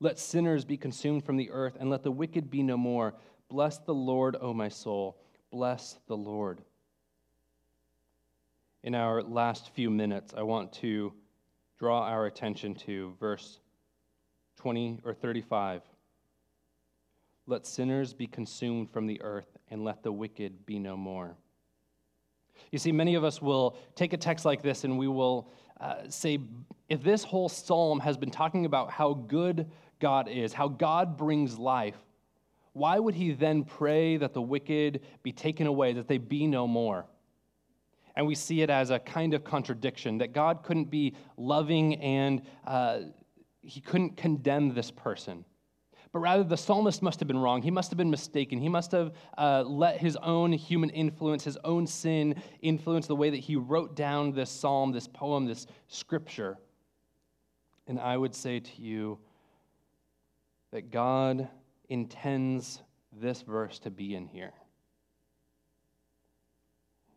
Let 0.00 0.18
sinners 0.18 0.64
be 0.64 0.76
consumed 0.76 1.24
from 1.24 1.36
the 1.36 1.52
earth, 1.52 1.76
and 1.78 1.88
let 1.88 2.02
the 2.02 2.10
wicked 2.10 2.50
be 2.50 2.64
no 2.64 2.76
more. 2.76 3.14
Bless 3.52 3.76
the 3.76 3.92
Lord, 3.92 4.34
O 4.40 4.54
my 4.54 4.70
soul. 4.70 5.18
Bless 5.50 5.98
the 6.06 6.16
Lord. 6.16 6.62
In 8.82 8.94
our 8.94 9.22
last 9.22 9.74
few 9.74 9.90
minutes, 9.90 10.32
I 10.34 10.42
want 10.42 10.72
to 10.80 11.12
draw 11.78 12.04
our 12.06 12.24
attention 12.24 12.74
to 12.76 13.12
verse 13.20 13.60
20 14.56 15.00
or 15.04 15.12
35. 15.12 15.82
Let 17.46 17.66
sinners 17.66 18.14
be 18.14 18.26
consumed 18.26 18.90
from 18.90 19.06
the 19.06 19.20
earth, 19.20 19.58
and 19.70 19.84
let 19.84 20.02
the 20.02 20.12
wicked 20.12 20.64
be 20.64 20.78
no 20.78 20.96
more. 20.96 21.36
You 22.70 22.78
see, 22.78 22.90
many 22.90 23.16
of 23.16 23.22
us 23.22 23.42
will 23.42 23.76
take 23.94 24.14
a 24.14 24.16
text 24.16 24.46
like 24.46 24.62
this 24.62 24.84
and 24.84 24.96
we 24.96 25.08
will 25.08 25.50
uh, 25.78 26.08
say, 26.08 26.38
if 26.88 27.02
this 27.02 27.22
whole 27.22 27.50
psalm 27.50 28.00
has 28.00 28.16
been 28.16 28.30
talking 28.30 28.64
about 28.64 28.90
how 28.90 29.12
good 29.12 29.70
God 30.00 30.26
is, 30.26 30.54
how 30.54 30.68
God 30.68 31.18
brings 31.18 31.58
life, 31.58 31.98
why 32.72 32.98
would 32.98 33.14
he 33.14 33.32
then 33.32 33.64
pray 33.64 34.16
that 34.16 34.32
the 34.32 34.42
wicked 34.42 35.00
be 35.22 35.32
taken 35.32 35.66
away, 35.66 35.92
that 35.92 36.08
they 36.08 36.18
be 36.18 36.46
no 36.46 36.66
more? 36.66 37.06
And 38.16 38.26
we 38.26 38.34
see 38.34 38.62
it 38.62 38.70
as 38.70 38.90
a 38.90 38.98
kind 38.98 39.34
of 39.34 39.44
contradiction 39.44 40.18
that 40.18 40.32
God 40.32 40.62
couldn't 40.62 40.90
be 40.90 41.14
loving 41.36 41.96
and 41.96 42.42
uh, 42.66 43.00
he 43.62 43.80
couldn't 43.80 44.16
condemn 44.16 44.74
this 44.74 44.90
person. 44.90 45.44
But 46.12 46.18
rather, 46.18 46.44
the 46.44 46.58
psalmist 46.58 47.00
must 47.00 47.20
have 47.20 47.26
been 47.26 47.38
wrong. 47.38 47.62
He 47.62 47.70
must 47.70 47.90
have 47.90 47.96
been 47.96 48.10
mistaken. 48.10 48.58
He 48.58 48.68
must 48.68 48.92
have 48.92 49.12
uh, 49.38 49.62
let 49.66 49.98
his 49.98 50.16
own 50.16 50.52
human 50.52 50.90
influence, 50.90 51.42
his 51.42 51.56
own 51.64 51.86
sin, 51.86 52.34
influence 52.60 53.06
the 53.06 53.16
way 53.16 53.30
that 53.30 53.38
he 53.38 53.56
wrote 53.56 53.96
down 53.96 54.32
this 54.32 54.50
psalm, 54.50 54.92
this 54.92 55.08
poem, 55.08 55.46
this 55.46 55.66
scripture. 55.88 56.58
And 57.86 57.98
I 57.98 58.18
would 58.18 58.34
say 58.34 58.60
to 58.60 58.82
you 58.82 59.18
that 60.70 60.90
God 60.90 61.48
intends 61.92 62.80
this 63.12 63.42
verse 63.42 63.78
to 63.80 63.90
be 63.90 64.14
in 64.14 64.26
here. 64.26 64.54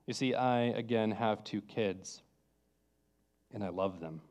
You 0.06 0.14
see, 0.14 0.36
I, 0.36 0.64
again, 0.64 1.12
have 1.12 1.46
two 1.46 1.62
kids, 1.62 2.22
and 3.54 3.64
I 3.64 3.70
love 3.70 4.02
them. 4.02 4.22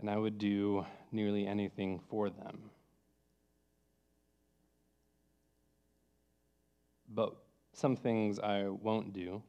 And 0.00 0.10
I 0.10 0.16
would 0.16 0.36
do 0.36 0.84
nearly 1.12 1.46
anything 1.46 2.00
for 2.10 2.28
them. 2.28 2.70
But 7.08 7.36
some 7.72 7.96
things 7.96 8.40
I 8.40 8.64
won't 8.64 9.12
do. 9.12 9.42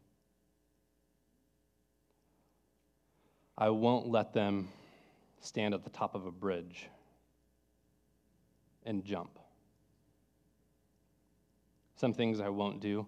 I 3.57 3.70
won't 3.70 4.07
let 4.07 4.34
them 4.34 4.70
stand 5.41 5.74
at 5.74 5.84
the 5.84 5.89
top 5.89 6.13
of 6.13 6.28
a 6.28 6.32
bridge 6.32 6.88
and 8.86 9.03
jump. 9.03 9.39
Some 11.95 12.13
things 12.13 12.39
I 12.39 12.49
won't 12.49 12.80
do. 12.80 13.05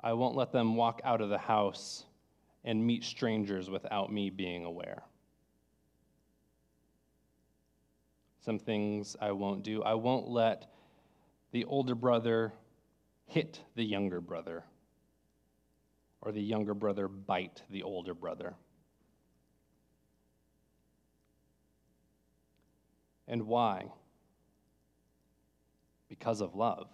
I 0.00 0.12
won't 0.12 0.36
let 0.36 0.52
them 0.52 0.76
walk 0.76 1.00
out 1.04 1.20
of 1.20 1.28
the 1.28 1.38
house 1.38 2.04
and 2.64 2.86
meet 2.86 3.04
strangers 3.04 3.68
without 3.68 4.12
me 4.12 4.30
being 4.30 4.64
aware. 4.64 5.02
Some 8.40 8.58
things 8.58 9.16
I 9.20 9.32
won't 9.32 9.62
do. 9.64 9.82
I 9.82 9.94
won't 9.94 10.28
let 10.28 10.70
the 11.50 11.64
older 11.64 11.94
brother 11.94 12.52
hit 13.26 13.60
the 13.74 13.84
younger 13.84 14.20
brother 14.20 14.64
or 16.20 16.32
the 16.32 16.42
younger 16.42 16.74
brother 16.74 17.08
bite 17.08 17.62
the 17.70 17.82
older 17.82 18.14
brother. 18.14 18.54
And 23.28 23.46
why? 23.46 23.92
Because 26.08 26.40
of 26.40 26.54
love. 26.54 26.88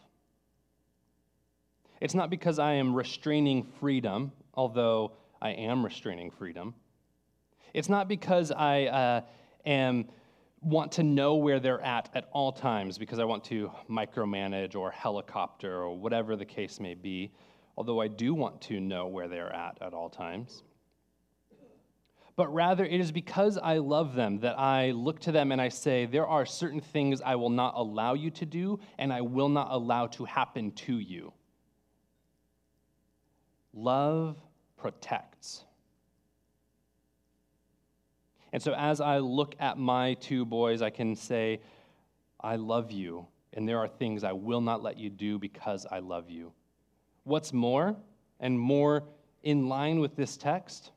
It's 2.01 2.15
not 2.15 2.29
because 2.29 2.59
I 2.59 2.73
am 2.75 2.93
restraining 2.93 3.63
freedom, 3.81 4.33
although 4.53 5.13
I 5.41 5.51
am 5.51 5.85
restraining 5.85 6.31
freedom. 6.31 6.75
It's 7.73 7.89
not 7.89 8.09
because 8.09 8.51
I 8.51 8.85
uh, 8.85 9.21
am 9.65 10.07
want 10.61 10.93
to 10.93 11.03
know 11.03 11.37
where 11.37 11.61
they're 11.61 11.81
at 11.83 12.09
at 12.15 12.29
all 12.33 12.51
times 12.51 12.99
because 12.99 13.19
I 13.19 13.25
want 13.25 13.45
to 13.45 13.71
micromanage 13.89 14.75
or 14.75 14.91
helicopter 14.91 15.83
or 15.83 15.97
whatever 15.97 16.37
the 16.37 16.45
case 16.45 16.81
may 16.81 16.95
be, 16.95 17.33
although 17.77 18.01
I 18.01 18.09
do 18.09 18.35
want 18.35 18.61
to 18.63 18.81
know 18.81 19.07
where 19.07 19.29
they're 19.29 19.55
at 19.55 19.79
at 19.81 19.93
all 19.93 20.09
times. 20.09 20.63
But 22.37 22.53
rather, 22.53 22.85
it 22.85 23.01
is 23.01 23.13
because 23.13 23.59
I 23.59 23.79
love 23.79 24.15
them 24.15 24.41
that 24.41 24.59
I 24.59 24.91
look 24.91 25.21
to 25.21 25.33
them 25.33 25.53
and 25.53 25.61
I 25.61 25.69
say, 25.69 26.07
There 26.07 26.27
are 26.27 26.45
certain 26.45 26.81
things 26.81 27.23
I 27.23 27.37
will 27.37 27.51
not 27.51 27.75
allow 27.77 28.15
you 28.15 28.31
to 28.33 28.47
do, 28.47 28.81
and 28.99 29.13
I 29.13 29.21
will 29.21 29.49
not 29.49 29.69
allow 29.71 30.09
to 30.09 30.25
happen 30.25 30.73
to 30.73 30.99
you. 30.99 31.33
Love 33.73 34.37
protects. 34.77 35.65
And 38.53 38.63
so 38.63 38.73
as 38.75 39.01
I 39.01 39.19
look 39.19 39.55
at 39.59 39.79
my 39.79 40.15
two 40.15 40.45
boys, 40.45 40.83
I 40.83 40.91
can 40.91 41.17
say, 41.17 41.61
I 42.41 42.57
love 42.57 42.93
you, 42.93 43.27
and 43.53 43.69
there 43.69 43.79
are 43.79 43.89
things 43.89 44.23
I 44.23 44.33
will 44.33 44.61
not 44.61 44.83
let 44.83 44.97
you 44.99 45.11
do 45.11 45.39
because 45.39 45.87
I 45.91 45.99
love 46.01 46.31
you. 46.31 46.53
What's 47.25 47.53
more, 47.53 47.97
and 48.39 48.59
more 48.59 49.05
in 49.43 49.69
line 49.69 49.99
with 49.99 50.15
this 50.15 50.37
text, 50.37 50.93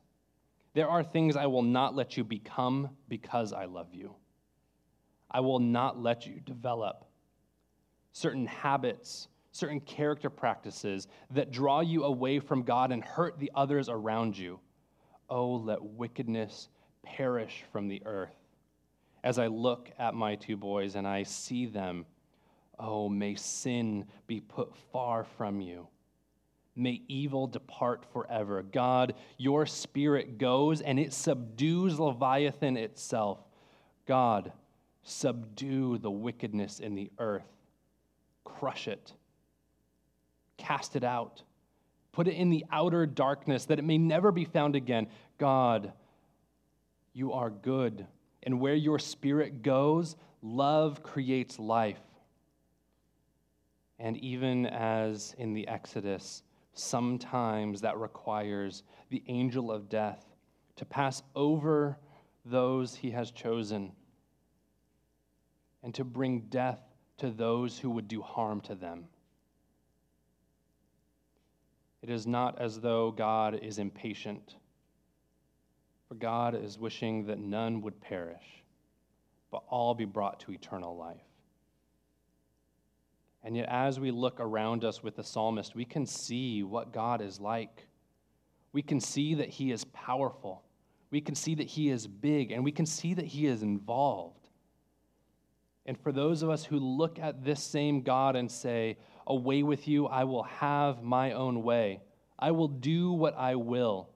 there 0.78 0.88
are 0.88 1.04
things 1.04 1.36
I 1.36 1.48
will 1.48 1.64
not 1.64 1.96
let 1.96 2.18
you 2.18 2.24
become 2.24 2.92
because 3.10 3.52
I 3.52 3.66
love 3.66 3.96
you. 3.96 4.14
I 5.32 5.40
will 5.40 5.58
not 5.58 6.00
let 6.00 6.28
you 6.28 6.40
develop 6.40 7.04
certain 8.12 8.46
habits, 8.46 9.28
certain 9.52 9.80
character 9.80 10.30
practices 10.30 11.08
that 11.32 11.50
draw 11.50 11.80
you 11.80 12.04
away 12.04 12.38
from 12.38 12.62
God 12.62 12.92
and 12.92 13.04
hurt 13.04 13.40
the 13.40 13.52
others 13.56 13.90
around 13.90 14.38
you. 14.38 14.60
Oh, 15.32 15.56
let 15.56 15.84
wickedness 15.84 16.70
perish 17.02 17.64
from 17.72 17.88
the 17.88 18.04
earth. 18.06 18.38
As 19.24 19.40
I 19.40 19.48
look 19.48 19.90
at 19.98 20.14
my 20.14 20.36
two 20.36 20.58
boys 20.58 20.94
and 20.94 21.08
I 21.08 21.24
see 21.24 21.66
them, 21.66 22.06
oh, 22.78 23.10
may 23.10 23.34
sin 23.34 24.06
be 24.28 24.42
put 24.42 24.76
far 24.92 25.26
from 25.38 25.60
you. 25.60 25.88
May 26.78 27.02
evil 27.08 27.48
depart 27.48 28.06
forever. 28.14 28.64
God, 28.64 29.16
your 29.38 29.66
spirit 29.66 30.38
goes 30.38 30.82
and 30.82 31.00
it 31.00 31.12
subdues 31.12 32.00
Leviathan 32.00 32.78
itself. 32.78 33.40
God, 34.06 34.52
subdue 35.04 35.98
the 35.98 36.12
wickedness 36.12 36.80
in 36.80 36.96
the 36.96 37.10
earth, 37.18 37.48
crush 38.44 38.88
it, 38.88 39.14
cast 40.58 40.96
it 40.96 41.04
out, 41.04 41.42
put 42.12 42.28
it 42.28 42.36
in 42.36 42.50
the 42.50 42.66
outer 42.72 43.06
darkness 43.06 43.66
that 43.66 43.80
it 43.80 43.86
may 43.86 43.98
never 43.98 44.32
be 44.32 44.46
found 44.46 44.76
again. 44.76 45.08
God, 45.38 45.94
you 47.14 47.34
are 47.34 47.50
good. 47.50 48.06
And 48.44 48.60
where 48.60 48.76
your 48.76 49.00
spirit 49.00 49.62
goes, 49.62 50.16
love 50.42 51.04
creates 51.04 51.58
life. 51.58 52.00
And 54.00 54.16
even 54.18 54.68
as 54.68 55.36
in 55.38 55.54
the 55.54 55.68
Exodus, 55.68 56.44
sometimes 56.78 57.82
that 57.82 57.98
requires 57.98 58.84
the 59.10 59.24
angel 59.28 59.72
of 59.72 59.90
death 59.90 60.26
to 60.76 60.86
pass 60.86 61.24
over 61.36 61.98
those 62.46 62.96
he 62.96 63.12
has 63.12 63.32
chosen 63.32 63.92
and 65.84 65.94
to 65.96 66.04
bring 66.04 66.42
death 66.50 66.80
to 67.18 67.30
those 67.30 67.80
who 67.80 67.90
would 67.90 68.08
do 68.08 68.22
harm 68.22 68.62
to 68.62 68.76
them. 68.76 69.06
It 72.02 72.10
is 72.10 72.28
not 72.28 72.60
as 72.60 72.80
though 72.80 73.12
God 73.12 73.60
is 73.62 73.80
impatient 73.80 74.56
for 76.08 76.16
God 76.16 76.56
is 76.56 76.80
wishing 76.80 77.26
that 77.26 77.40
none 77.40 77.82
would 77.82 78.00
perish, 78.00 78.64
but 79.52 79.64
all 79.68 79.94
be 79.94 80.06
brought 80.06 80.40
to 80.42 80.52
eternal 80.52 80.96
life. 80.96 81.27
And 83.48 83.56
yet, 83.56 83.70
as 83.70 83.98
we 83.98 84.12
look 84.12 84.42
around 84.42 84.84
us 84.84 85.02
with 85.02 85.16
the 85.16 85.24
psalmist, 85.24 85.74
we 85.74 85.86
can 85.86 86.06
see 86.06 86.64
what 86.64 86.92
God 86.92 87.22
is 87.22 87.40
like. 87.40 87.88
We 88.74 88.82
can 88.82 89.00
see 89.00 89.36
that 89.36 89.48
He 89.48 89.72
is 89.72 89.86
powerful. 89.86 90.66
We 91.12 91.22
can 91.22 91.34
see 91.34 91.56
that 91.56 91.68
He 91.68 91.90
is 91.90 92.08
big, 92.08 92.52
and 92.52 92.62
we 92.62 92.74
can 92.74 92.86
see 92.86 93.14
that 93.14 93.24
He 93.24 93.48
is 93.48 93.64
involved. 93.64 94.50
And 95.86 95.98
for 95.98 96.12
those 96.12 96.44
of 96.44 96.50
us 96.50 96.66
who 96.66 96.78
look 96.78 97.20
at 97.20 97.46
this 97.46 97.64
same 97.64 98.02
God 98.02 98.36
and 98.36 98.52
say, 98.52 98.98
Away 99.28 99.64
with 99.64 99.88
you, 99.88 100.08
I 100.08 100.26
will 100.26 100.44
have 100.44 101.02
my 101.02 101.32
own 101.32 101.64
way, 101.64 102.02
I 102.38 102.52
will 102.52 102.68
do 102.68 103.14
what 103.14 103.34
I 103.38 103.56
will 103.56 104.10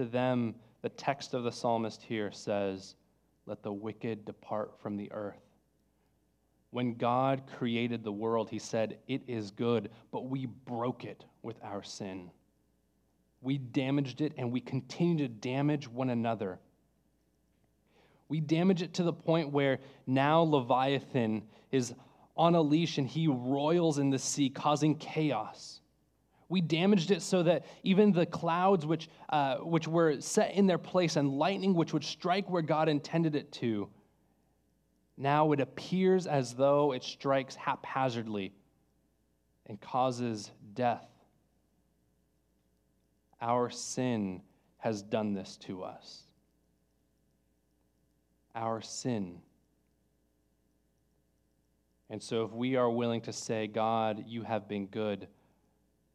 to 0.00 0.06
them, 0.06 0.54
the 0.82 0.88
text 0.88 1.34
of 1.34 1.44
the 1.44 1.52
psalmist 1.52 2.02
here 2.02 2.32
says, 2.32 2.96
Let 3.46 3.62
the 3.62 3.72
wicked 3.72 4.24
depart 4.24 4.80
from 4.80 4.96
the 4.96 5.12
earth. 5.12 5.49
When 6.70 6.94
God 6.94 7.42
created 7.56 8.04
the 8.04 8.12
world, 8.12 8.48
he 8.48 8.58
said, 8.58 8.98
It 9.08 9.22
is 9.26 9.50
good, 9.50 9.90
but 10.12 10.28
we 10.28 10.46
broke 10.46 11.04
it 11.04 11.24
with 11.42 11.56
our 11.62 11.82
sin. 11.82 12.30
We 13.42 13.58
damaged 13.58 14.20
it 14.20 14.34
and 14.36 14.52
we 14.52 14.60
continue 14.60 15.26
to 15.26 15.28
damage 15.28 15.88
one 15.88 16.10
another. 16.10 16.58
We 18.28 18.40
damage 18.40 18.82
it 18.82 18.94
to 18.94 19.02
the 19.02 19.12
point 19.12 19.50
where 19.50 19.80
now 20.06 20.42
Leviathan 20.42 21.42
is 21.72 21.92
on 22.36 22.54
a 22.54 22.60
leash 22.60 22.98
and 22.98 23.08
he 23.08 23.26
roils 23.26 23.98
in 23.98 24.10
the 24.10 24.18
sea, 24.18 24.50
causing 24.50 24.96
chaos. 24.96 25.80
We 26.48 26.60
damaged 26.60 27.10
it 27.10 27.22
so 27.22 27.42
that 27.44 27.64
even 27.82 28.12
the 28.12 28.26
clouds, 28.26 28.86
which, 28.86 29.08
uh, 29.28 29.56
which 29.56 29.88
were 29.88 30.20
set 30.20 30.54
in 30.54 30.66
their 30.66 30.78
place, 30.78 31.16
and 31.16 31.38
lightning, 31.38 31.74
which 31.74 31.92
would 31.92 32.04
strike 32.04 32.50
where 32.50 32.62
God 32.62 32.88
intended 32.88 33.34
it 33.36 33.52
to, 33.52 33.88
now 35.20 35.52
it 35.52 35.60
appears 35.60 36.26
as 36.26 36.54
though 36.54 36.92
it 36.92 37.04
strikes 37.04 37.54
haphazardly 37.54 38.54
and 39.66 39.78
causes 39.78 40.50
death. 40.72 41.06
Our 43.42 43.68
sin 43.68 44.40
has 44.78 45.02
done 45.02 45.34
this 45.34 45.58
to 45.58 45.82
us. 45.82 46.22
Our 48.54 48.80
sin. 48.80 49.40
And 52.08 52.22
so, 52.22 52.44
if 52.44 52.52
we 52.52 52.76
are 52.76 52.90
willing 52.90 53.20
to 53.22 53.32
say, 53.32 53.66
God, 53.66 54.24
you 54.26 54.42
have 54.42 54.68
been 54.68 54.86
good, 54.86 55.28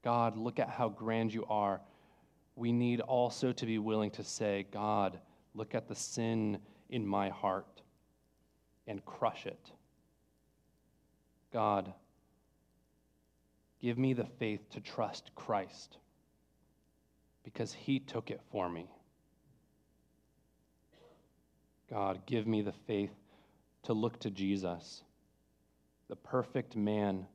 God, 0.04 0.36
look 0.36 0.58
at 0.58 0.70
how 0.70 0.90
grand 0.90 1.32
you 1.32 1.46
are, 1.46 1.80
we 2.56 2.72
need 2.72 3.02
also 3.02 3.52
to 3.52 3.66
be 3.68 3.78
willing 3.78 4.10
to 4.12 4.24
say, 4.24 4.66
God, 4.72 5.20
look 5.54 5.76
at 5.76 5.88
the 5.88 5.96
sin 5.96 6.58
in 6.90 7.06
my 7.06 7.30
heart 7.30 7.84
and 8.88 9.04
crush 9.06 9.46
it. 9.46 9.72
God, 11.52 11.94
give 13.82 13.98
me 13.98 14.14
the 14.14 14.26
faith 14.26 14.70
to 14.72 14.82
trust 14.82 15.32
Christ 15.36 15.98
because 17.44 17.74
he 17.74 18.00
took 18.00 18.32
it 18.32 18.42
for 18.52 18.70
me. 18.70 18.90
God, 21.90 22.26
give 22.26 22.48
me 22.48 22.62
the 22.62 22.74
faith 22.88 23.14
to 23.84 23.94
look 23.94 24.20
to 24.20 24.32
Jesus, 24.32 25.04
the 26.10 26.16
perfect 26.16 26.76
man 26.76 27.28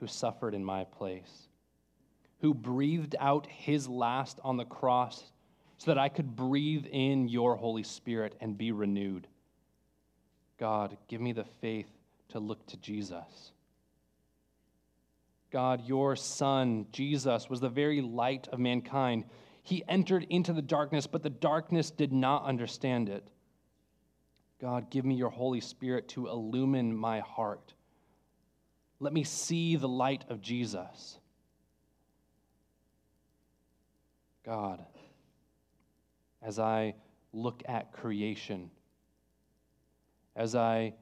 who 0.00 0.06
suffered 0.06 0.54
in 0.54 0.64
my 0.64 0.84
place, 0.84 1.48
who 2.40 2.54
breathed 2.54 3.14
out 3.20 3.46
his 3.46 3.88
last 3.88 4.40
on 4.42 4.56
the 4.56 4.64
cross 4.64 5.22
so 5.76 5.90
that 5.90 5.98
I 5.98 6.08
could 6.08 6.34
breathe 6.34 6.86
in 6.90 7.28
your 7.28 7.56
Holy 7.56 7.82
Spirit 7.82 8.34
and 8.40 8.56
be 8.56 8.72
renewed. 8.72 9.28
God, 10.62 10.96
give 11.08 11.20
me 11.20 11.32
the 11.32 11.42
faith 11.60 11.88
to 12.28 12.38
look 12.38 12.64
to 12.68 12.76
Jesus. 12.76 13.50
God, 15.50 15.84
your 15.88 16.14
Son, 16.14 16.86
Jesus, 16.92 17.50
was 17.50 17.58
the 17.58 17.68
very 17.68 18.00
light 18.00 18.46
of 18.52 18.60
mankind. 18.60 19.24
He 19.64 19.82
entered 19.88 20.24
into 20.30 20.52
the 20.52 20.62
darkness, 20.62 21.08
but 21.08 21.24
the 21.24 21.30
darkness 21.30 21.90
did 21.90 22.12
not 22.12 22.44
understand 22.44 23.08
it. 23.08 23.26
God, 24.60 24.88
give 24.88 25.04
me 25.04 25.16
your 25.16 25.30
Holy 25.30 25.60
Spirit 25.60 26.06
to 26.10 26.28
illumine 26.28 26.96
my 26.96 27.18
heart. 27.18 27.74
Let 29.00 29.12
me 29.12 29.24
see 29.24 29.74
the 29.74 29.88
light 29.88 30.24
of 30.28 30.40
Jesus. 30.40 31.18
God, 34.46 34.78
as 36.40 36.60
I 36.60 36.94
look 37.32 37.64
at 37.66 37.92
creation, 37.92 38.70
as 40.34 40.54
I 40.54 40.94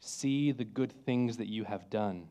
see 0.00 0.52
the 0.52 0.64
good 0.64 0.92
things 1.04 1.36
that 1.38 1.48
you 1.48 1.64
have 1.64 1.88
done, 1.88 2.28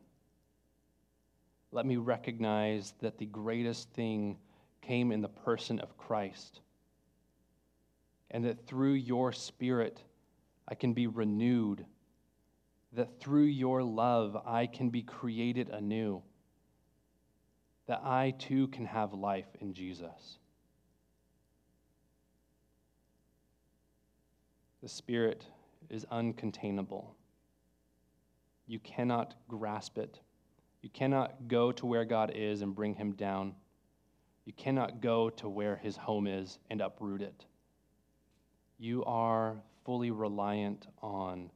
let 1.72 1.86
me 1.86 1.96
recognize 1.96 2.94
that 3.00 3.18
the 3.18 3.26
greatest 3.26 3.90
thing 3.90 4.38
came 4.80 5.10
in 5.10 5.22
the 5.22 5.28
person 5.28 5.80
of 5.80 5.96
Christ, 5.96 6.60
and 8.30 8.44
that 8.44 8.66
through 8.66 8.92
your 8.92 9.32
Spirit 9.32 10.00
I 10.68 10.74
can 10.74 10.92
be 10.92 11.06
renewed, 11.06 11.84
that 12.92 13.18
through 13.18 13.44
your 13.44 13.82
love 13.82 14.36
I 14.46 14.66
can 14.66 14.90
be 14.90 15.02
created 15.02 15.68
anew, 15.68 16.22
that 17.86 18.02
I 18.04 18.34
too 18.38 18.68
can 18.68 18.86
have 18.86 19.12
life 19.12 19.48
in 19.60 19.74
Jesus. 19.74 20.38
The 24.82 24.88
Spirit 24.88 25.44
is 25.90 26.04
uncontainable. 26.12 27.06
You 28.66 28.78
cannot 28.78 29.34
grasp 29.48 29.98
it. 29.98 30.20
You 30.82 30.90
cannot 30.90 31.48
go 31.48 31.72
to 31.72 31.86
where 31.86 32.04
God 32.04 32.32
is 32.34 32.62
and 32.62 32.74
bring 32.74 32.94
him 32.94 33.12
down. 33.12 33.54
You 34.44 34.52
cannot 34.52 35.00
go 35.00 35.30
to 35.30 35.48
where 35.48 35.76
his 35.76 35.96
home 35.96 36.26
is 36.26 36.58
and 36.70 36.80
uproot 36.80 37.22
it. 37.22 37.46
You 38.78 39.04
are 39.04 39.62
fully 39.84 40.10
reliant 40.10 40.86
on 41.02 41.50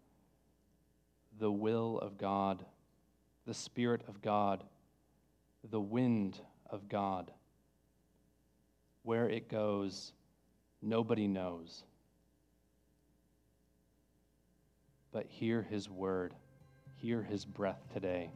the 1.38 1.50
will 1.50 1.98
of 1.98 2.18
God, 2.18 2.64
the 3.46 3.54
Spirit 3.54 4.02
of 4.08 4.22
God, 4.22 4.64
the 5.70 5.80
wind 5.80 6.40
of 6.70 6.88
God. 6.88 7.30
Where 9.02 9.28
it 9.28 9.48
goes, 9.48 10.12
nobody 10.82 11.26
knows. 11.26 11.84
But 15.12 15.26
hear 15.28 15.62
his 15.62 15.88
word, 15.88 16.34
hear 16.96 17.22
his 17.22 17.44
breath 17.44 17.80
today. 17.92 18.30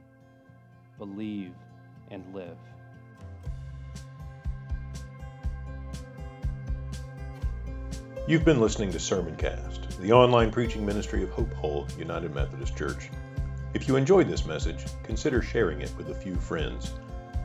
Believe 0.99 1.53
and 2.11 2.23
live. 2.35 2.57
You've 8.27 8.45
been 8.45 8.61
listening 8.61 8.93
to 8.93 8.99
Sermoncast, 8.99 9.99
the 9.99 10.12
online 10.12 10.53
preaching 10.53 10.87
ministry 10.87 11.25
of 11.25 11.31
Hope 11.31 11.53
Hull 11.55 11.89
United 11.99 12.33
Methodist 12.33 12.77
Church. 12.77 13.11
If 13.75 13.89
you 13.89 13.97
enjoyed 13.97 14.29
this 14.29 14.47
message, 14.47 14.85
consider 15.03 15.43
sharing 15.43 15.81
it 15.81 15.93
with 15.97 16.11
a 16.11 16.14
few 16.14 16.37
friends. 16.37 16.93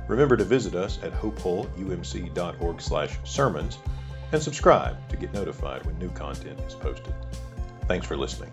Remember 0.07 0.37
to 0.37 0.43
visit 0.43 0.75
us 0.75 0.99
at 1.01 1.13
hopehullumc.org/sermons 1.13 3.77
and 4.31 4.41
subscribe 4.41 5.09
to 5.09 5.17
get 5.17 5.33
notified 5.33 5.83
when 5.85 5.97
new 5.97 6.11
content 6.11 6.59
is 6.61 6.75
posted. 6.75 7.15
Thanks 7.87 8.05
for 8.05 8.15
listening. 8.15 8.51